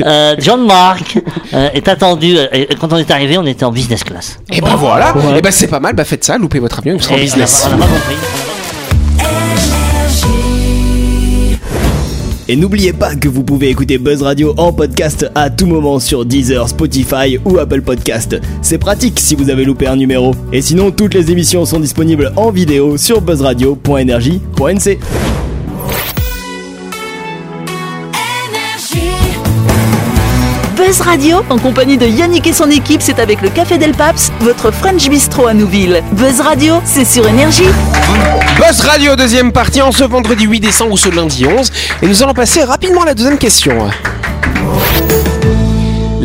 euh, 0.06 0.36
John 0.39 0.62
Mark 0.65 1.17
euh, 1.53 1.70
est 1.74 1.88
attendu. 1.88 2.36
euh, 2.38 2.48
Et 2.51 2.67
quand 2.79 2.91
on 2.93 2.98
est 2.98 3.12
arrivé, 3.12 3.38
on 3.38 3.46
était 3.46 3.65
en 3.65 3.72
business 3.72 4.03
class. 4.03 4.39
Et 4.51 4.62
ben 4.62 4.75
voilà. 4.77 5.13
Et 5.36 5.41
ben 5.41 5.51
c'est 5.51 5.67
pas 5.67 5.79
mal. 5.79 5.96
Bah 5.96 6.03
faites 6.05 6.24
ça, 6.24 6.38
loupez 6.38 6.60
votre 6.60 6.79
avion, 6.79 6.93
vous 6.98 7.01
serez 7.03 7.15
en 7.15 7.17
on 7.17 7.22
business. 7.22 7.65
a- 7.65 7.70
on 7.70 7.74
a 7.75 7.77
pas 7.77 7.86
compris. 7.86 8.15
Et 12.50 12.58
n'oubliez 12.58 12.91
pas 12.91 13.15
que 13.15 13.29
vous 13.29 13.41
pouvez 13.43 13.70
écouter 13.70 13.98
Buzz 13.98 14.22
Radio 14.22 14.53
en 14.58 14.74
podcast 14.74 15.25
à 15.34 15.50
tout 15.50 15.65
moment 15.65 15.98
sur 16.00 16.25
Deezer, 16.25 16.67
Spotify 16.67 17.39
ou 17.46 17.58
Apple 17.58 17.82
Podcast. 17.82 18.36
C'est 18.62 18.77
pratique 18.77 19.17
si 19.20 19.34
vous 19.36 19.50
avez 19.50 19.63
loupé 19.63 19.88
un 19.88 19.96
numéro. 19.96 20.36
Et 20.51 20.62
sinon, 20.62 20.91
toutes 20.91 21.13
les 21.13 21.32
émissions 21.32 21.63
sont 21.65 21.79
disponibles 21.79 22.34
en 22.36 22.51
vidéo 22.51 22.98
sur 22.98 23.22
buzzradio.energie.nc. 23.22 25.00
Buzz 30.93 31.01
Radio, 31.01 31.38
en 31.50 31.57
compagnie 31.57 31.97
de 31.97 32.05
Yannick 32.05 32.45
et 32.45 32.53
son 32.53 32.69
équipe, 32.69 33.01
c'est 33.01 33.17
avec 33.17 33.41
le 33.41 33.50
Café 33.50 33.79
Del 33.79 33.93
Paps, 33.93 34.31
votre 34.41 34.69
French 34.69 35.09
Bistro 35.09 35.47
à 35.47 35.55
Nouville. 35.55 36.03
Buzz 36.12 36.39
Radio, 36.39 36.75
c'est 36.85 37.03
sur 37.03 37.27
Énergie. 37.27 37.65
Buzz 38.57 38.81
Radio, 38.81 39.15
deuxième 39.15 39.51
partie, 39.51 39.81
en 39.81 39.91
ce 39.91 40.03
vendredi 40.03 40.45
8 40.45 40.59
décembre 40.59 40.91
ou 40.91 40.97
ce 40.97 41.09
lundi 41.09 41.47
11. 41.47 41.71
Et 42.03 42.07
nous 42.07 42.21
allons 42.21 42.35
passer 42.35 42.63
rapidement 42.63 43.01
à 43.01 43.05
la 43.07 43.15
deuxième 43.15 43.39
question. 43.39 43.89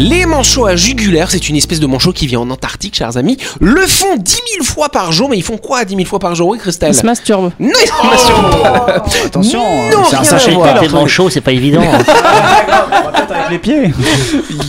Les 0.00 0.26
manchots 0.26 0.66
à 0.66 0.76
jugulaire, 0.76 1.28
c'est 1.28 1.48
une 1.48 1.56
espèce 1.56 1.80
de 1.80 1.86
manchot 1.88 2.12
qui 2.12 2.28
vit 2.28 2.36
en 2.36 2.48
Antarctique, 2.50 2.94
chers 2.94 3.16
amis, 3.16 3.36
le 3.60 3.80
font 3.80 4.16
10 4.16 4.32
000 4.54 4.64
fois 4.64 4.90
par 4.90 5.10
jour, 5.10 5.28
mais 5.28 5.36
ils 5.36 5.42
font 5.42 5.56
quoi 5.58 5.84
10 5.84 5.96
000 5.96 6.06
fois 6.06 6.20
par 6.20 6.36
jour 6.36 6.46
Oui, 6.50 6.58
Christelle 6.58 6.92
Ils 6.92 6.94
se 6.94 7.04
masturbent. 7.04 7.50
Non, 7.58 7.68
ils 7.82 7.88
se 7.88 8.06
masturbent 8.08 8.62
pas. 8.62 9.02
Attention, 9.26 9.58
Non, 9.90 10.04
c'est 10.08 10.16
un 10.16 10.20
rien 10.20 10.20
à 10.20 10.24
sachet 10.24 10.50
de 10.52 10.54
voir. 10.54 10.92
manchot, 10.92 11.30
c'est 11.30 11.40
pas 11.40 11.50
évident. 11.50 11.82
hein. 11.82 11.98
Avec 13.30 13.50
les 13.50 13.58
pieds. 13.58 13.92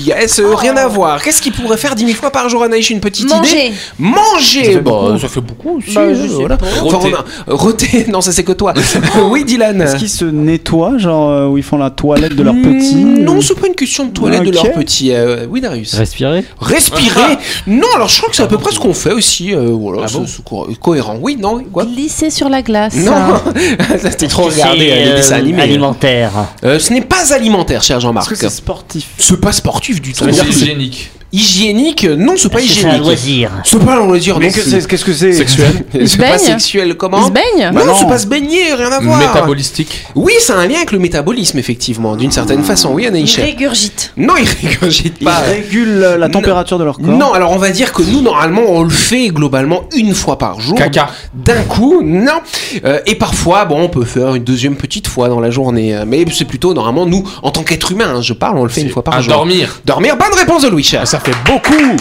Yes, 0.06 0.40
euh, 0.40 0.54
rien 0.56 0.76
à 0.78 0.88
voir. 0.88 1.22
Qu'est-ce 1.22 1.42
qu'il 1.42 1.54
pourrait 1.54 1.78
faire 1.78 1.96
10 1.96 2.06
000 2.08 2.18
fois 2.18 2.32
par 2.32 2.50
jour, 2.50 2.64
Anaïs? 2.64 2.90
Une 2.90 3.00
petite 3.00 3.30
Manger. 3.30 3.68
idée? 3.68 3.74
Manger 4.00 4.64
Ça 4.66 4.72
fait 4.72 4.82
Bon, 4.82 5.06
beaucoup. 5.08 5.20
ça 5.20 5.28
fait 5.28 5.42
beaucoup 5.42 5.78
aussi. 5.78 5.94
Bah, 5.96 6.02
euh, 6.02 6.16
je 6.16 6.28
sais 6.28 6.34
voilà. 6.36 6.58
Enfin, 6.62 6.82
Roter. 6.98 7.14
on 7.48 7.52
a- 7.52 7.56
Roter, 7.56 8.06
non, 8.12 8.22
ça 8.22 8.32
c'est 8.32 8.44
que 8.44 8.52
toi. 8.52 8.74
oui, 9.30 9.44
Dylan. 9.46 9.82
Est-ce 9.82 9.96
qu'ils 9.98 10.10
se 10.10 10.26
nettoient, 10.26 10.98
genre 10.98 11.30
euh, 11.30 11.48
où 11.48 11.58
ils 11.58 11.64
font 11.64 11.78
la 11.78 11.90
toilette 11.90 12.36
de 12.36 12.44
leurs 12.44 12.54
petits? 12.56 12.96
Hmm, 12.96 13.20
Non, 13.24 13.42
c'est 13.42 13.58
pas 13.60 13.68
une 13.68 13.76
question 13.76 14.06
de 14.06 14.12
toilette 14.12 14.44
de 14.44 14.48
Ok. 14.50 14.54
leurs 14.56 14.72
petits. 14.74 15.12
Euh, 15.20 15.46
oui, 15.50 15.62
Darius. 15.62 15.94
Respirer. 15.96 16.44
Respirer 16.60 17.38
Non, 17.68 17.88
alors 17.96 18.08
je 18.10 18.18
crois 18.18 18.30
que 18.30 18.36
c'est 18.36 18.44
à 18.44 18.48
peu 18.48 18.58
près 18.58 18.72
ce 18.74 18.80
qu'on 18.80 18.94
fait 18.94 19.12
aussi. 19.12 19.54
euh, 19.54 19.70
voilà, 19.72 20.08
c'est- 20.08 20.18
c'est 20.28 20.44
co- 20.44 20.68
cohérent. 20.82 21.18
Oui, 21.22 21.38
non, 21.40 21.64
quoi 21.72 21.86
Glisser 21.86 22.30
sur 22.30 22.50
la 22.50 22.62
glace. 22.62 22.96
Non, 22.96 23.14
ça 24.00 24.12
c'était 24.12 24.28
trop 24.28 24.44
regardé 24.46 24.80
les 24.86 24.92
euh, 25.10 25.16
dessins 25.18 25.36
animés. 25.36 25.62
Alimentaire. 25.64 26.32
Euh, 26.64 26.80
ce 26.80 26.94
n'est 26.94 27.02
pas 27.02 27.34
alimentaire, 27.34 27.84
cher 27.84 28.00
Jean-Marc. 28.00 28.30
que 28.30 28.36
c'est 28.36 28.50
sportif 28.50 29.06
C'est 29.18 29.40
pas 29.40 29.52
sportif 29.52 30.02
du 30.02 30.14
tout. 30.14 30.26
C'est 30.32 30.48
hygiénique. 30.48 31.12
Hygiénique 31.32 32.06
Non, 32.06 32.34
c'est 32.38 32.50
pas 32.52 32.60
Est-ce 32.60 32.68
que 32.68 32.74
c'est 32.74 32.80
un 32.86 32.90
hygiénique. 32.90 33.06
loisir? 33.06 33.52
C'est 33.64 33.86
pas 33.86 33.94
un 33.94 34.06
loisir 34.06 34.40
Mais 34.40 34.52
qu'est-ce 34.52 35.06
que 35.06 35.14
c'est? 35.14 35.34
Sexuel. 35.34 35.86
C'est 36.08 36.18
pas 36.18 36.38
sexuel, 36.38 36.96
comment? 36.96 37.20
Ils 37.20 37.26
se 37.28 37.32
baignent 37.32 37.68
Non, 37.72 37.80
Bah 37.80 37.86
non. 37.86 37.94
c'est 38.00 38.08
pas 38.08 38.18
se 38.18 38.28
baigner, 38.28 38.74
rien 38.74 38.92
à 38.92 39.00
voir. 39.00 39.20
Métabolistique. 39.20 40.06
Oui, 40.16 40.34
c'est 40.40 40.54
un 40.54 40.66
lien 40.66 40.78
avec 40.78 40.92
le 40.92 41.00
métabolisme, 41.00 41.60
effectivement, 41.60 42.16
d'une 42.16 42.32
certaine 42.32 42.64
façon. 42.64 42.94
Oui, 42.94 43.04
Ils 43.04 43.08
Anaïs. 43.10 43.36
régurgitent. 43.38 44.14
Non, 44.18 44.34
il 44.38 44.48
régurgite 44.68 45.16
Ils 45.22 45.26
pas. 45.26 45.40
régulent 45.40 46.00
la 46.18 46.28
Non. 46.28 46.30
température 46.32 46.80
de 46.80 46.84
leur 46.84 46.98
corps 46.98 47.06
Non, 47.08 47.34
alors 47.34 47.52
on 47.52 47.58
va 47.58 47.70
dire 47.70 47.94
que 47.94 48.02
nous, 48.02 48.22
normalement, 48.22 48.64
on 48.68 48.84
le 48.84 48.90
fait 48.90 49.28
globalement 49.28 49.84
une 49.96 50.16
fois 50.16 50.38
par 50.38 50.60
jour. 50.60 50.76
Caca. 50.78 51.10
D'un 51.34 51.64
coup, 51.64 52.02
non. 52.04 52.40
Euh, 52.86 53.00
et 53.06 53.16
parfois, 53.16 53.66
bon, 53.66 53.82
on 53.82 53.90
peut 53.90 54.06
faire 54.06 54.36
une 54.36 54.44
deuxième 54.44 54.76
petite 54.76 55.08
fois 55.08 55.30
dans 55.30 55.40
la 55.40 55.52
journée. 55.52 55.96
Mais 56.08 56.26
c'est 56.34 56.46
plutôt, 56.46 56.74
normalement, 56.74 57.06
nous, 57.06 57.24
en 57.44 57.52
tant 57.52 57.64
qu'être 57.64 57.92
humain, 57.92 58.14
hein, 58.16 58.22
je 58.22 58.34
parle, 58.34 58.58
on 58.58 58.64
le 58.64 58.70
fait 58.70 58.82
une 58.82 58.90
fois 58.90 59.04
par 59.04 59.16
À 59.16 59.22
jour. 59.22 59.34
dormir. 59.34 59.82
Dormir, 59.86 60.18
bonne 60.18 60.38
réponse 60.38 60.64
de 60.64 60.68
Louis. 60.70 60.90
Ça 61.20 61.26
fait 61.26 61.52
beaucoup. 61.52 61.98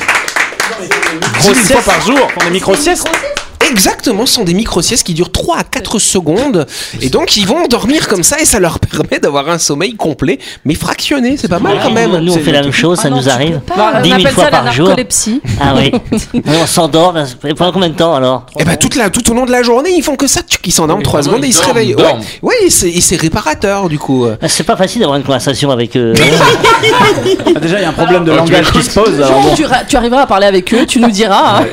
Grosse 1.38 1.72
fois 1.72 1.82
par 1.82 2.00
jour. 2.02 2.30
Font 2.32 2.44
des 2.44 2.50
micro-siestes 2.50 3.08
Exactement, 3.70 4.26
ce 4.26 4.34
sont 4.34 4.44
des 4.44 4.54
micro-siestes 4.54 5.04
qui 5.06 5.14
durent 5.14 5.32
3 5.32 5.58
à 5.58 5.64
4 5.64 5.98
secondes. 5.98 6.66
Et 7.00 7.10
donc, 7.10 7.37
ils 7.37 7.46
vont 7.46 7.66
dormir 7.68 8.08
comme 8.08 8.22
ça 8.22 8.38
et 8.40 8.44
ça 8.44 8.58
leur 8.60 8.78
permet 8.78 9.18
d'avoir 9.20 9.48
un 9.48 9.58
sommeil 9.58 9.94
complet, 9.94 10.38
mais 10.64 10.75
fractionné. 10.75 11.37
C'est 11.37 11.48
pas 11.48 11.58
mal 11.58 11.78
quand 11.82 11.90
même. 11.90 12.12
Nous, 12.12 12.20
nous, 12.20 12.32
on 12.34 12.38
fait 12.38 12.52
la 12.52 12.62
même 12.62 12.72
chose, 12.72 12.98
ça 12.98 13.10
nous 13.10 13.28
arrive. 13.28 13.60
Bah, 13.76 14.00
10 14.02 14.10
on 14.12 14.16
000 14.16 14.20
appelle 14.20 14.34
fois 14.34 14.44
ça 14.44 14.50
la 14.50 14.58
par 14.62 14.72
jour. 14.72 14.87
narcolepsie. 14.88 15.40
Ah 15.60 15.75
oui. 15.76 15.92
on 16.46 16.66
s'endort. 16.66 17.14
Pendant 17.56 17.72
combien 17.72 17.88
de 17.90 17.94
temps 17.94 18.14
alors 18.14 18.46
Eh 18.58 18.64
ben, 18.64 18.76
tout 18.76 18.88
toute 18.88 18.96
la, 18.96 19.10
tout 19.10 19.30
au 19.30 19.34
long 19.34 19.44
de 19.44 19.50
la 19.52 19.62
journée, 19.62 19.90
ils 19.94 20.02
font 20.02 20.16
que 20.16 20.26
ça. 20.26 20.40
Ils 20.64 20.72
s'endorment 20.72 21.02
3 21.02 21.25
secondes 21.25 21.44
et 21.44 21.48
ils 21.48 21.52
se 21.54 21.64
réveillent. 21.64 21.94
Ouais, 21.94 22.14
ouais, 22.42 22.54
et 22.66 23.00
c'est 23.00 23.16
réparateur 23.16 23.88
du 23.90 23.98
coup. 23.98 24.26
Ah, 24.40 24.48
C'est 24.48 24.64
pas 24.64 24.76
facile 24.76 25.00
d'avoir 25.00 25.18
une 25.18 25.25
conversation 25.25 25.70
avec 25.70 25.96
eux. 25.96 26.14
Ah, 27.54 27.60
déjà, 27.60 27.78
il 27.78 27.82
y 27.82 27.84
a 27.84 27.88
un 27.88 27.92
problème 27.92 28.25
de 28.25 28.32
langage 28.32 28.70
qui 28.72 28.82
se 28.82 28.90
pose. 28.98 29.22
Tu, 29.56 29.64
ra- 29.64 29.84
tu 29.87 29.96
arriveras 29.96 30.22
à 30.22 30.26
parler 30.26 30.46
avec 30.46 30.72
eux, 30.75 30.87
tu 30.87 31.00
nous 31.00 31.10
diras. 31.10 31.60
hein. 31.60 31.66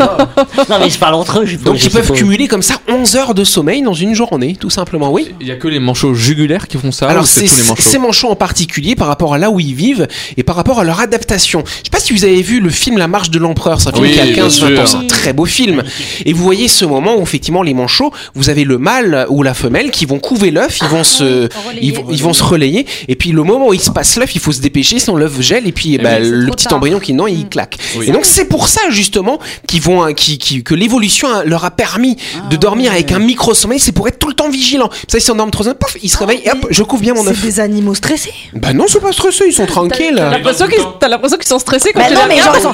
non, 0.69 0.77
mais 0.79 0.87
ils 0.87 0.91
se 0.91 0.97
parlent 0.97 1.13
entre 1.15 1.39
eux. 1.41 1.45
Donc 1.63 1.75
ils 1.85 1.91
peuvent 1.91 2.11
cumuler 2.11 2.47
comme 2.47 2.61
ça 2.61 2.81
11 2.87 3.15
heures 3.15 3.33
de 3.33 3.43
sommeil 3.43 3.81
dans 3.81 3.93
une 3.93 4.13
journée, 4.13 4.55
tout 4.59 4.69
simplement. 4.69 5.11
Oui. 5.11 5.29
Il 5.41 5.47
y 5.47 5.51
a 5.51 5.55
que 5.55 5.67
les 5.67 5.79
manchots 5.79 6.13
jugulaires 6.13 6.67
qui 6.67 6.77
font 6.77 6.91
ça 6.91 7.07
Alors 7.09 7.25
c'est 7.27 7.47
ces 7.47 7.97
manchots 7.99 8.29
en 8.29 8.35
particulier 8.35 8.95
par 8.95 9.07
rapport 9.07 9.33
à 9.33 9.37
là 9.37 9.49
où 9.51 9.59
ils 9.59 9.73
vivent 9.75 10.07
et 10.37 10.43
par 10.43 10.55
rapport 10.55 10.79
à 10.79 10.83
leur 10.83 10.99
adaptation. 10.99 11.63
Je 11.65 11.71
sais 11.85 11.89
pas 11.91 11.99
si 11.99 12.13
vous 12.13 12.23
avez 12.23 12.41
vu 12.41 12.59
le 12.59 12.69
film 12.69 12.97
La 12.97 13.07
Marche 13.07 13.29
de 13.29 13.39
l'Empereur, 13.39 13.79
c'est 13.81 13.89
un 13.89 13.93
film 13.93 14.05
Oui, 14.05 14.11
qui 14.13 14.19
a 14.19 14.25
bien 14.25 14.35
15 14.35 14.59
20 14.61 14.77
ans, 14.95 14.99
un 14.99 15.07
très 15.07 15.33
beau 15.33 15.45
film. 15.45 15.83
Et 16.25 16.33
vous 16.33 16.43
voyez 16.43 16.67
ce 16.67 16.85
moment 16.85 17.15
où 17.17 17.21
effectivement 17.23 17.63
les 17.63 17.73
manchots, 17.73 18.11
vous 18.33 18.49
avez 18.49 18.63
le 18.63 18.77
mâle 18.77 19.25
ou 19.29 19.43
la 19.43 19.53
femelle 19.53 19.91
qui 19.91 20.05
vont 20.05 20.19
couver 20.19 20.51
l'œuf, 20.51 20.79
ils 20.81 20.87
vont 20.87 21.03
se 21.03 21.49
ils 21.81 21.93
vont, 21.93 22.05
ils 22.11 22.21
vont 22.23 22.33
se 22.33 22.43
relayer 22.43 22.85
et 23.07 23.15
puis 23.15 23.31
le 23.31 23.43
moment 23.43 23.67
où 23.69 23.73
il 23.73 23.79
se 23.81 23.91
passe 23.91 24.17
l'œuf, 24.17 24.35
il 24.35 24.41
faut 24.41 24.51
se 24.51 24.61
dépêcher 24.61 24.99
sinon 24.99 25.15
l'œuf 25.17 25.39
gèle 25.41 25.67
et 25.67 25.71
puis 25.71 25.97
bah, 25.97 26.15
oui, 26.19 26.25
c'est 26.25 26.31
le 26.31 26.51
petit 26.51 26.65
tard. 26.65 26.75
embryon 26.77 26.99
qui 26.99 27.13
non, 27.13 27.27
il 27.27 27.47
claque. 27.47 27.77
Oui. 27.97 28.07
Et 28.09 28.11
donc 28.11 28.25
c'est 28.25 28.45
pour 28.45 28.67
ça 28.67 28.81
justement 28.89 29.39
qu'ils 29.67 29.81
vont 29.81 30.13
qui, 30.13 30.37
qui- 30.37 30.63
que 30.63 30.73
l'évolution 30.75 31.27
leur 31.45 31.65
a 31.65 31.71
permis 31.75 32.17
de 32.49 32.55
dormir 32.55 32.91
avec 32.91 33.11
un 33.11 33.19
micro 33.19 33.53
sommeil, 33.53 33.79
c'est 33.79 33.91
pour 33.91 34.07
être 34.07 34.19
tout 34.19 34.27
le 34.27 34.33
temps 34.33 34.49
vigilant. 34.49 34.89
Ça 35.07 35.17
ils 35.17 35.21
s'endorment 35.21 35.51
trop 35.51 35.63
pouf, 35.63 35.97
ils 36.01 36.09
se 36.09 36.17
réveillent 36.17 36.41
et 36.45 36.51
hop, 36.51 36.67
je 36.69 36.83
couvre 36.83 37.01
bien 37.01 37.13
mon 37.13 37.23
C'est 37.23 37.29
œuf. 37.31 37.41
des 37.41 37.59
animaux 37.59 37.95
stressés. 37.95 38.33
Bah 38.53 38.73
non, 38.73 38.85
ils 38.87 38.91
sont 38.91 38.99
pas 38.99 39.11
stressés, 39.11 39.45
ils 39.47 39.53
sont 39.53 39.65
tranquilles. 39.65 40.15
T'as 40.17 40.29
l'impression 40.29 40.67
qu'ils 40.67 40.83
t'as 40.99 41.07
l'impression 41.07 41.37
qu'ils 41.37 41.47
sont 41.47 41.59
stressés 41.59 41.91
quand 41.93 41.99
Bah 42.01 42.07
tu 42.09 42.13
non, 42.15 42.21
les 42.29 42.35
mais 42.35 42.41
genre 42.41 42.55
ils 42.57 42.61
sont, 42.61 42.73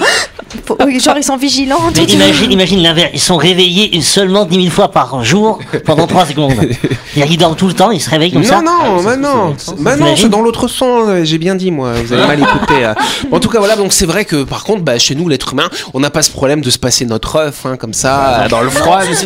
Faut- 0.65 0.77
oui, 0.85 0.99
genre, 0.99 1.15
ils 1.17 1.23
sont 1.23 1.37
vigilants. 1.37 1.79
Mais 1.95 2.03
imagine, 2.03 2.51
imagine 2.51 2.81
l'inverse. 2.83 3.11
Ils 3.13 3.19
sont 3.21 3.37
réveillés 3.37 3.95
une- 3.95 4.01
seulement 4.01 4.45
10 4.45 4.55
000 4.63 4.69
fois 4.69 4.91
par 4.91 5.23
jour 5.23 5.59
pendant 5.85 6.07
3 6.07 6.25
secondes. 6.25 6.53
Qu'ils 7.13 7.37
dorment 7.37 7.55
tout 7.55 7.67
le 7.67 7.73
temps, 7.73 7.91
ils 7.91 7.99
se 8.01 8.09
réveillent 8.09 8.31
comme 8.31 8.41
non, 8.41 8.47
ça. 8.47 8.61
non, 8.61 9.01
bah 9.03 9.15
non, 9.17 9.55
bah 9.79 9.95
non, 9.97 10.15
c'est 10.15 10.29
dans 10.29 10.41
l'autre 10.41 10.67
sens. 10.67 11.03
euh, 11.07 11.23
J'ai 11.25 11.37
bien 11.37 11.55
dit, 11.55 11.69
moi. 11.71 11.93
Vous 12.05 12.13
avez 12.13 12.25
mal 12.27 12.39
écouté. 12.39 12.73
euh. 12.85 12.93
En 13.31 13.39
tout 13.39 13.49
cas, 13.49 13.59
voilà. 13.59 13.75
Donc 13.75 13.91
c'est 13.93 14.05
vrai 14.05 14.23
que, 14.25 14.43
par 14.43 14.63
contre, 14.63 14.81
bah, 14.81 14.97
chez 14.97 15.15
nous, 15.15 15.27
l'être 15.27 15.51
humain, 15.53 15.69
on 15.93 15.99
n'a 15.99 16.09
pas 16.09 16.21
ce 16.21 16.31
problème 16.31 16.61
de 16.61 16.69
se 16.69 16.79
passer 16.79 17.05
notre 17.05 17.35
œuf, 17.37 17.65
hein, 17.65 17.75
comme 17.77 17.93
ça, 17.93 18.47
dans 18.49 18.61
le 18.61 18.69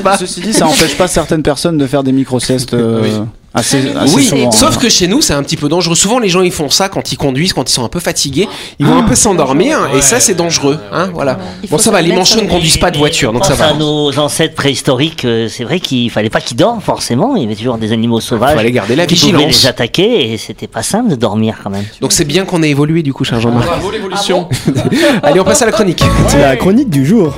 pas 0.03 0.17
Ceci 0.17 0.41
dit, 0.41 0.53
ça 0.53 0.67
empêche 0.67 0.95
pas 0.97 1.07
certaines 1.07 1.43
personnes 1.43 1.77
de 1.77 1.87
faire 1.87 2.03
des 2.03 2.11
micro-siestes 2.11 2.73
euh, 2.73 3.23
assez, 3.53 3.77
assez 3.95 4.15
Oui, 4.15 4.25
souvent. 4.25 4.51
sauf 4.51 4.77
que 4.77 4.89
chez 4.89 5.07
nous, 5.07 5.21
c'est 5.21 5.33
un 5.33 5.43
petit 5.43 5.57
peu 5.57 5.69
dangereux. 5.69 5.95
Souvent, 5.95 6.19
les 6.19 6.29
gens, 6.29 6.41
ils 6.41 6.51
font 6.51 6.69
ça 6.69 6.89
quand 6.89 7.11
ils 7.11 7.17
conduisent, 7.17 7.53
quand 7.53 7.69
ils 7.69 7.73
sont 7.73 7.85
un 7.85 7.89
peu 7.89 7.99
fatigués. 7.99 8.47
Ils 8.79 8.85
vont 8.85 8.97
un 8.97 9.03
peu 9.03 9.15
s'endormir, 9.15 9.89
et 9.95 10.01
ça, 10.01 10.19
c'est 10.19 10.33
dangereux. 10.35 10.77
Hein, 10.91 11.09
voilà. 11.13 11.37
Bon, 11.69 11.77
ça 11.77 11.91
va, 11.91 12.01
les 12.01 12.13
manchots 12.13 12.41
ne 12.41 12.47
conduisent 12.49 12.77
pas 12.77 12.91
de 12.91 12.97
voiture, 12.97 13.31
donc 13.33 13.45
ça 13.45 13.55
va. 13.55 13.67
à 13.67 13.73
nos 13.73 14.17
ancêtres 14.19 14.55
préhistoriques, 14.55 15.25
euh, 15.25 15.47
c'est 15.49 15.63
vrai 15.63 15.79
qu'il 15.79 16.09
fallait 16.11 16.29
pas 16.29 16.41
qu'ils 16.41 16.57
dorment 16.57 16.81
forcément. 16.81 17.35
Il 17.35 17.43
y 17.43 17.45
avait 17.45 17.55
toujours 17.55 17.77
des 17.77 17.91
animaux 17.91 18.19
sauvages. 18.19 18.55
fallait 18.55 18.71
garder 18.71 18.95
la 18.95 19.05
vigilance. 19.05 19.41
les 19.41 19.67
attaquer 19.67 20.33
et 20.33 20.37
c'était 20.37 20.67
pas 20.67 20.83
simple 20.83 21.09
de 21.09 21.15
dormir 21.15 21.57
quand 21.63 21.69
même. 21.69 21.85
Donc 22.01 22.11
c'est 22.11 22.25
bien 22.25 22.45
qu'on 22.45 22.61
ait 22.63 22.69
évolué, 22.69 23.03
du 23.03 23.13
coup, 23.13 23.23
cher 23.23 23.39
Jean-Marc. 23.39 23.65
Bravo 23.65 23.91
l'évolution. 23.91 24.49
Allez, 25.23 25.39
on 25.39 25.43
passe 25.43 25.61
à 25.61 25.65
la 25.65 25.71
chronique. 25.71 26.03
C'est 26.27 26.41
la 26.41 26.55
chronique 26.57 26.89
du 26.89 27.05
jour. 27.05 27.37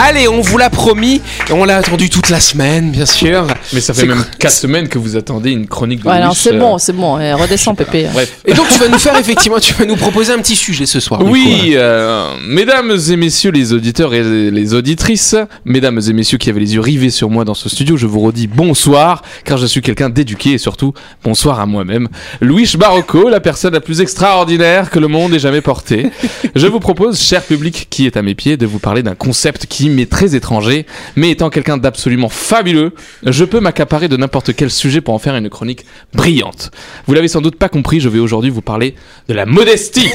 Allez, 0.00 0.28
on 0.28 0.40
vous 0.40 0.58
l'a 0.58 0.70
promis, 0.70 1.20
et 1.50 1.52
on 1.52 1.64
l'a 1.64 1.78
attendu 1.78 2.08
toute 2.08 2.30
la 2.30 2.38
semaine, 2.38 2.92
bien 2.92 3.04
sûr. 3.04 3.48
Mais 3.72 3.80
ça 3.80 3.92
fait 3.94 4.06
même 4.06 4.18
quoi 4.18 4.26
4 4.38 4.52
semaines 4.52 4.88
que 4.88 4.96
vous 4.96 5.16
attendez 5.16 5.50
une 5.50 5.66
chronique 5.66 6.04
de 6.04 6.08
Ouais, 6.08 6.14
alors 6.14 6.36
c'est 6.36 6.54
euh, 6.54 6.58
bon, 6.60 6.78
c'est 6.78 6.92
bon. 6.92 7.18
eh, 7.18 7.32
Redescends, 7.32 7.74
Pépé. 7.78 8.06
Bref. 8.12 8.38
Et 8.46 8.54
donc 8.54 8.68
tu 8.68 8.78
vas 8.78 8.86
nous 8.86 8.98
faire 8.98 9.18
effectivement, 9.18 9.58
tu 9.58 9.74
vas 9.74 9.84
nous 9.84 9.96
proposer 9.96 10.32
un 10.32 10.38
petit 10.38 10.54
sujet 10.54 10.86
ce 10.86 11.00
soir. 11.00 11.20
Oui, 11.24 11.72
euh, 11.74 12.32
mesdames 12.46 12.96
et 13.10 13.16
messieurs 13.16 13.50
les 13.50 13.72
auditeurs 13.72 14.14
et 14.14 14.50
les 14.52 14.74
auditrices, 14.74 15.34
mesdames 15.64 16.00
et 16.08 16.12
messieurs 16.12 16.38
qui 16.38 16.48
avaient 16.48 16.60
les 16.60 16.74
yeux 16.74 16.80
rivés 16.80 17.10
sur 17.10 17.28
moi 17.28 17.44
dans 17.44 17.54
ce 17.54 17.68
studio, 17.68 17.96
je 17.96 18.06
vous 18.06 18.20
redis 18.20 18.46
bonsoir, 18.46 19.22
car 19.44 19.58
je 19.58 19.66
suis 19.66 19.80
quelqu'un 19.82 20.10
d'éduqué 20.10 20.52
et 20.52 20.58
surtout 20.58 20.94
bonsoir 21.24 21.58
à 21.58 21.66
moi-même. 21.66 22.06
Louis 22.40 22.70
Barocco, 22.78 23.28
la 23.28 23.40
personne 23.40 23.72
la 23.72 23.80
plus 23.80 24.00
extraordinaire 24.00 24.90
que 24.90 25.00
le 25.00 25.08
monde 25.08 25.34
ait 25.34 25.40
jamais 25.40 25.60
portée. 25.60 26.10
Je 26.54 26.66
vous 26.66 26.80
propose, 26.80 27.20
cher 27.20 27.42
public 27.42 27.88
qui 27.90 28.06
est 28.06 28.16
à 28.16 28.22
mes 28.22 28.34
pieds, 28.34 28.56
de 28.56 28.66
vous 28.66 28.78
parler 28.78 29.02
d'un 29.02 29.14
concept 29.14 29.66
qui 29.66 29.87
m'est 29.94 30.10
très 30.10 30.34
étranger, 30.34 30.86
mais 31.16 31.30
étant 31.30 31.50
quelqu'un 31.50 31.76
d'absolument 31.76 32.28
fabuleux, 32.28 32.92
je 33.24 33.44
peux 33.44 33.60
m'accaparer 33.60 34.08
de 34.08 34.16
n'importe 34.16 34.54
quel 34.54 34.70
sujet 34.70 35.00
pour 35.00 35.14
en 35.14 35.18
faire 35.18 35.36
une 35.36 35.48
chronique 35.48 35.84
brillante. 36.14 36.70
Vous 37.06 37.14
l'avez 37.14 37.28
sans 37.28 37.40
doute 37.40 37.56
pas 37.56 37.68
compris, 37.68 38.00
je 38.00 38.08
vais 38.08 38.18
aujourd'hui 38.18 38.50
vous 38.50 38.62
parler 38.62 38.94
de 39.28 39.34
la 39.34 39.46
modestie. 39.46 40.10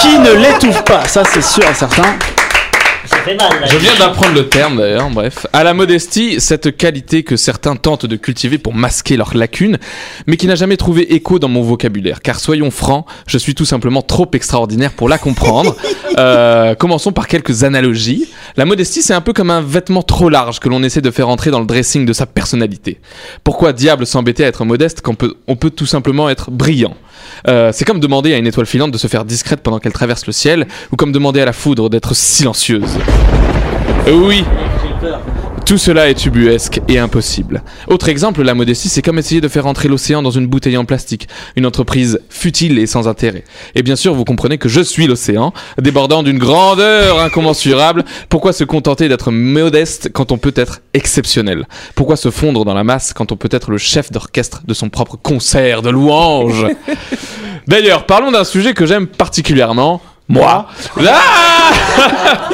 Qui 0.00 0.18
ne 0.18 0.32
l'étouffe 0.32 0.84
pas, 0.84 1.04
ça 1.06 1.24
c'est 1.24 1.42
sûr 1.42 1.64
et 1.68 1.74
certain. 1.74 2.16
Ça 3.18 3.24
fait 3.24 3.34
mal. 3.36 3.60
là. 3.60 3.66
Je 3.66 3.76
viens 3.78 3.96
d'apprendre 3.98 4.34
le 4.34 4.48
terme 4.48 4.78
d'ailleurs, 4.78 5.10
bref. 5.10 5.46
À 5.52 5.64
la 5.64 5.74
modestie, 5.74 6.40
cette 6.40 6.76
qualité 6.76 7.24
que 7.24 7.36
certains 7.36 7.74
tentent 7.74 8.06
de 8.06 8.16
cultiver 8.16 8.58
pour 8.58 8.74
masquer 8.74 9.16
leurs 9.16 9.36
lacunes, 9.36 9.78
mais 10.26 10.36
qui 10.36 10.46
n'a 10.46 10.54
jamais 10.54 10.76
trouvé 10.76 11.14
écho 11.14 11.38
dans 11.38 11.48
mon 11.48 11.62
vocabulaire. 11.62 12.20
Car 12.22 12.38
soyons 12.38 12.70
francs, 12.70 13.06
je 13.26 13.36
suis 13.38 13.54
tout 13.56 13.64
simplement 13.64 14.02
trop 14.02 14.28
extraordinaire 14.32 14.92
pour 14.92 15.08
la 15.08 15.18
comprendre. 15.18 15.74
Euh, 16.18 16.74
commençons 16.74 17.12
par 17.12 17.28
quelques 17.28 17.62
analogies. 17.62 18.28
La 18.56 18.64
modestie, 18.64 19.02
c'est 19.02 19.14
un 19.14 19.20
peu 19.20 19.32
comme 19.32 19.50
un 19.50 19.60
vêtement 19.60 20.02
trop 20.02 20.28
large 20.28 20.58
que 20.58 20.68
l'on 20.68 20.82
essaie 20.82 21.00
de 21.00 21.12
faire 21.12 21.28
entrer 21.28 21.52
dans 21.52 21.60
le 21.60 21.66
dressing 21.66 22.04
de 22.06 22.12
sa 22.12 22.26
personnalité. 22.26 22.98
Pourquoi 23.44 23.72
diable 23.72 24.04
s'embêter 24.04 24.44
à 24.44 24.48
être 24.48 24.64
modeste 24.64 25.00
quand 25.00 25.12
on 25.12 25.14
peut, 25.14 25.34
on 25.46 25.54
peut 25.54 25.70
tout 25.70 25.86
simplement 25.86 26.28
être 26.28 26.50
brillant? 26.50 26.96
Euh, 27.46 27.70
c'est 27.72 27.84
comme 27.84 28.00
demander 28.00 28.34
à 28.34 28.38
une 28.38 28.48
étoile 28.48 28.66
filante 28.66 28.90
de 28.90 28.98
se 28.98 29.06
faire 29.06 29.24
discrète 29.24 29.60
pendant 29.60 29.78
qu'elle 29.78 29.92
traverse 29.92 30.26
le 30.26 30.32
ciel, 30.32 30.66
ou 30.90 30.96
comme 30.96 31.12
demander 31.12 31.40
à 31.40 31.44
la 31.44 31.52
foudre 31.52 31.88
d'être 31.88 32.16
silencieuse. 32.16 32.98
Oui. 34.06 34.44
Tout 35.68 35.76
cela 35.76 36.08
est 36.08 36.24
ubuesque 36.24 36.80
et 36.88 36.98
impossible. 36.98 37.62
Autre 37.88 38.08
exemple, 38.08 38.40
la 38.42 38.54
modestie, 38.54 38.88
c'est 38.88 39.02
comme 39.02 39.18
essayer 39.18 39.42
de 39.42 39.48
faire 39.48 39.66
entrer 39.66 39.86
l'océan 39.86 40.22
dans 40.22 40.30
une 40.30 40.46
bouteille 40.46 40.78
en 40.78 40.86
plastique, 40.86 41.28
une 41.56 41.66
entreprise 41.66 42.20
futile 42.30 42.78
et 42.78 42.86
sans 42.86 43.06
intérêt. 43.06 43.44
Et 43.74 43.82
bien 43.82 43.94
sûr, 43.94 44.14
vous 44.14 44.24
comprenez 44.24 44.56
que 44.56 44.70
je 44.70 44.80
suis 44.80 45.06
l'océan, 45.06 45.52
débordant 45.78 46.22
d'une 46.22 46.38
grandeur 46.38 47.20
incommensurable. 47.20 48.06
Pourquoi 48.30 48.54
se 48.54 48.64
contenter 48.64 49.10
d'être 49.10 49.30
modeste 49.30 50.08
quand 50.10 50.32
on 50.32 50.38
peut 50.38 50.54
être 50.56 50.80
exceptionnel? 50.94 51.68
Pourquoi 51.94 52.16
se 52.16 52.30
fondre 52.30 52.64
dans 52.64 52.72
la 52.72 52.84
masse 52.84 53.12
quand 53.12 53.30
on 53.30 53.36
peut 53.36 53.50
être 53.52 53.70
le 53.70 53.76
chef 53.76 54.10
d'orchestre 54.10 54.62
de 54.66 54.72
son 54.72 54.88
propre 54.88 55.18
concert 55.22 55.82
de 55.82 55.90
louanges 55.90 56.66
D'ailleurs, 57.66 58.06
parlons 58.06 58.30
d'un 58.30 58.44
sujet 58.44 58.72
que 58.72 58.86
j'aime 58.86 59.06
particulièrement. 59.06 60.00
Moi. 60.28 60.66
Ah 61.06 62.48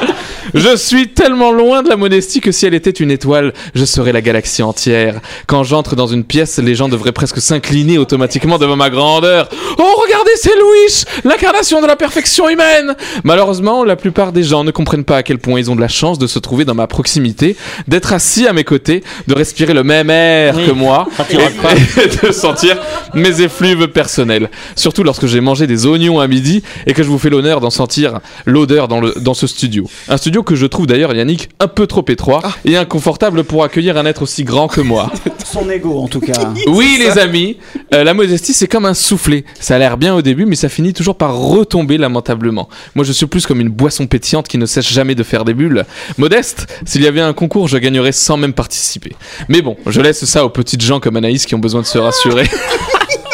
Je 0.55 0.77
suis 0.77 1.09
tellement 1.09 1.51
loin 1.51 1.83
de 1.83 1.89
la 1.89 1.97
modestie 1.97 2.41
que 2.41 2.53
si 2.53 2.65
elle 2.65 2.75
était 2.75 2.91
une 2.91 3.11
étoile, 3.11 3.53
je 3.75 3.85
serais 3.85 4.13
la 4.13 4.21
galaxie 4.21 4.63
entière. 4.63 5.21
Quand 5.49 5.65
j'entre 5.65 5.97
dans 5.97 6.07
une 6.07 6.23
pièce, 6.23 6.59
les 6.59 6.77
gens 6.77 6.89
devraient 6.89 7.11
presque 7.11 7.41
s'incliner 7.41 7.99
automatiquement 7.99 8.57
devant 8.57 8.77
ma 8.77 8.89
grandeur. 8.89 9.49
Oh, 9.79 9.95
regardez, 10.01 10.31
c'est 10.37 10.55
Louis, 10.57 11.03
l'incarnation 11.25 11.83
de 11.83 11.89
la 11.89 11.97
perfection 11.97 12.49
humaine. 12.49 12.95
Malheureusement, 13.25 13.83
la 13.83 13.97
plupart 13.97 14.31
des 14.31 14.45
gens 14.45 14.63
ne 14.63 14.71
comprennent 14.71 15.03
pas 15.03 15.17
à 15.17 15.23
quel 15.25 15.41
point 15.41 15.59
ils 15.59 15.73
ont 15.73 15.75
de 15.75 15.81
la 15.81 15.89
chance 15.89 16.21
de 16.21 16.29
se 16.29 16.39
trouver 16.39 16.65
dans 16.65 16.77
ma 16.77 16.87
proximité, 16.87 17.57
d'être 17.89 18.13
assis 18.13 18.47
à 18.47 18.53
mes 18.53 18.63
côtés, 18.63 19.03
de 19.27 19.35
respirer 19.35 19.75
le 19.75 19.83
même 19.83 20.09
air 20.09 20.55
Oui, 20.57 20.67
que 20.67 20.71
moi 20.71 21.09
pas. 21.17 21.25
et 22.01 22.27
de 22.27 22.31
sentir 22.31 22.77
mes 23.13 23.41
effluves 23.41 23.89
personnels. 23.89 24.49
Surtout 24.77 25.03
lorsque 25.03 25.27
j'ai 25.27 25.41
mangé 25.41 25.67
des 25.67 25.85
oignons 25.87 26.21
à 26.21 26.29
midi 26.29 26.63
et 26.87 26.93
que 26.93 27.03
je 27.03 27.09
vous 27.09 27.19
fais 27.19 27.31
l'honneur 27.31 27.61
d'en 27.61 27.71
sentir 27.71 28.21
l'odeur 28.47 28.87
dans, 28.87 29.01
le, 29.01 29.15
dans 29.17 29.35
ce 29.35 29.49
studio. 29.49 29.91
Un 30.09 30.17
studio 30.17 30.44
que 30.45 30.55
je 30.55 30.67
trouve 30.67 30.87
d'ailleurs, 30.87 31.15
Yannick, 31.15 31.49
un 31.61 31.69
peu 31.69 31.87
trop 31.87 32.05
étroit 32.09 32.43
et 32.65 32.77
inconfortable 32.77 33.45
pour 33.45 33.65
accueillir 33.65 33.97
un 33.97 34.07
être 34.07 34.23
aussi 34.23 34.45
grand 34.45 34.69
que 34.69 34.81
moi. 34.81 35.11
Son 35.45 35.69
ego 35.71 35.99
en 35.99 36.09
tout 36.09 36.21
cas. 36.21 36.33
Oui, 36.67 36.97
les 36.99 37.19
amis, 37.19 37.57
euh, 37.93 38.05
la 38.05 38.15
modestie, 38.15 38.53
c'est 38.53 38.67
comme 38.67 38.85
un 38.85 38.95
soufflet. 38.95 39.45
Ça 39.61 39.77
a 39.77 39.79
l'air 39.79 39.97
bien 39.97 40.15
au 40.15 40.23
début, 40.23 40.45
mais 40.47 40.57
ça 40.57 40.69
finit 40.69 40.93
toujours 40.93 41.17
par 41.17 41.37
retomber 41.37 41.99
lamentablement. 41.99 42.69
Moi, 42.95 43.05
je 43.05 43.13
suis 43.13 43.27
plus 43.27 43.47
comme 43.47 43.61
une 43.61 43.69
boisson 43.69 44.07
pétillante 44.07 44.49
qui 44.49 44.59
ne 44.59 44.67
cesse 44.67 44.89
jamais 44.89 45.15
de 45.15 45.23
faire 45.23 45.45
des 45.45 45.55
bulles. 45.55 45.85
Modeste, 46.19 46.67
s'il 46.85 47.03
y 47.03 47.07
avait 47.07 47.21
un 47.21 47.33
concours, 47.33 47.69
je 47.69 47.79
gagnerais 47.79 48.13
sans 48.13 48.37
même 48.37 48.53
participer. 48.53 49.13
Mais 49.49 49.63
bon, 49.63 49.77
je 49.87 50.01
laisse 50.01 50.25
ça 50.25 50.45
aux 50.45 50.51
petites 50.51 50.83
gens 50.83 51.01
comme 51.01 51.17
Anaïs 51.17 51.47
qui 51.47 51.55
ont 51.55 51.59
besoin 51.59 51.81
de 51.81 51.87
se 51.87 51.99
rassurer. 51.99 52.49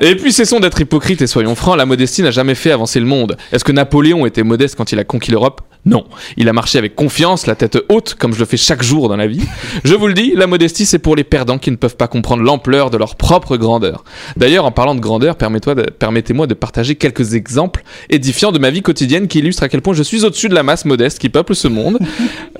Et 0.00 0.16
puis 0.16 0.32
cessons 0.32 0.60
d'être 0.60 0.80
hypocrites 0.80 1.22
et 1.22 1.26
soyons 1.26 1.54
francs, 1.54 1.76
la 1.76 1.86
modestie 1.86 2.22
n'a 2.22 2.30
jamais 2.30 2.54
fait 2.54 2.70
avancer 2.70 3.00
le 3.00 3.06
monde. 3.06 3.36
Est-ce 3.52 3.64
que 3.64 3.72
Napoléon 3.72 4.26
était 4.26 4.42
modeste 4.42 4.76
quand 4.76 4.92
il 4.92 4.98
a 4.98 5.04
conquis 5.04 5.30
l'Europe? 5.30 5.60
Non. 5.84 6.04
Il 6.36 6.48
a 6.48 6.52
marché 6.52 6.78
avec 6.78 6.94
confiance, 6.94 7.46
la 7.46 7.56
tête 7.56 7.76
haute, 7.88 8.14
comme 8.14 8.32
je 8.32 8.38
le 8.38 8.44
fais 8.44 8.56
chaque 8.56 8.84
jour 8.84 9.08
dans 9.08 9.16
la 9.16 9.26
vie. 9.26 9.42
Je 9.84 9.94
vous 9.94 10.06
le 10.06 10.14
dis, 10.14 10.32
la 10.36 10.46
modestie 10.46 10.86
c'est 10.86 11.00
pour 11.00 11.16
les 11.16 11.24
perdants 11.24 11.58
qui 11.58 11.72
ne 11.72 11.76
peuvent 11.76 11.96
pas 11.96 12.06
comprendre 12.06 12.44
l'ampleur 12.44 12.90
de 12.90 12.96
leur 12.96 13.16
propre 13.16 13.56
grandeur. 13.56 14.04
D'ailleurs, 14.36 14.64
en 14.64 14.70
parlant 14.70 14.94
de 14.94 15.00
grandeur, 15.00 15.34
permettez-moi 15.36 16.46
de, 16.46 16.54
partager 16.54 16.94
quelques 16.94 17.34
exemples 17.34 17.82
édifiants 18.10 18.52
de 18.52 18.60
ma 18.60 18.70
vie 18.70 18.82
quotidienne 18.82 19.26
qui 19.26 19.40
illustrent 19.40 19.64
à 19.64 19.68
quel 19.68 19.82
point 19.82 19.94
je 19.94 20.04
suis 20.04 20.24
au-dessus 20.24 20.48
de 20.48 20.54
la 20.54 20.62
masse 20.62 20.84
modeste 20.84 21.18
qui 21.18 21.28
peuple 21.28 21.54
ce 21.54 21.68
monde. 21.68 21.98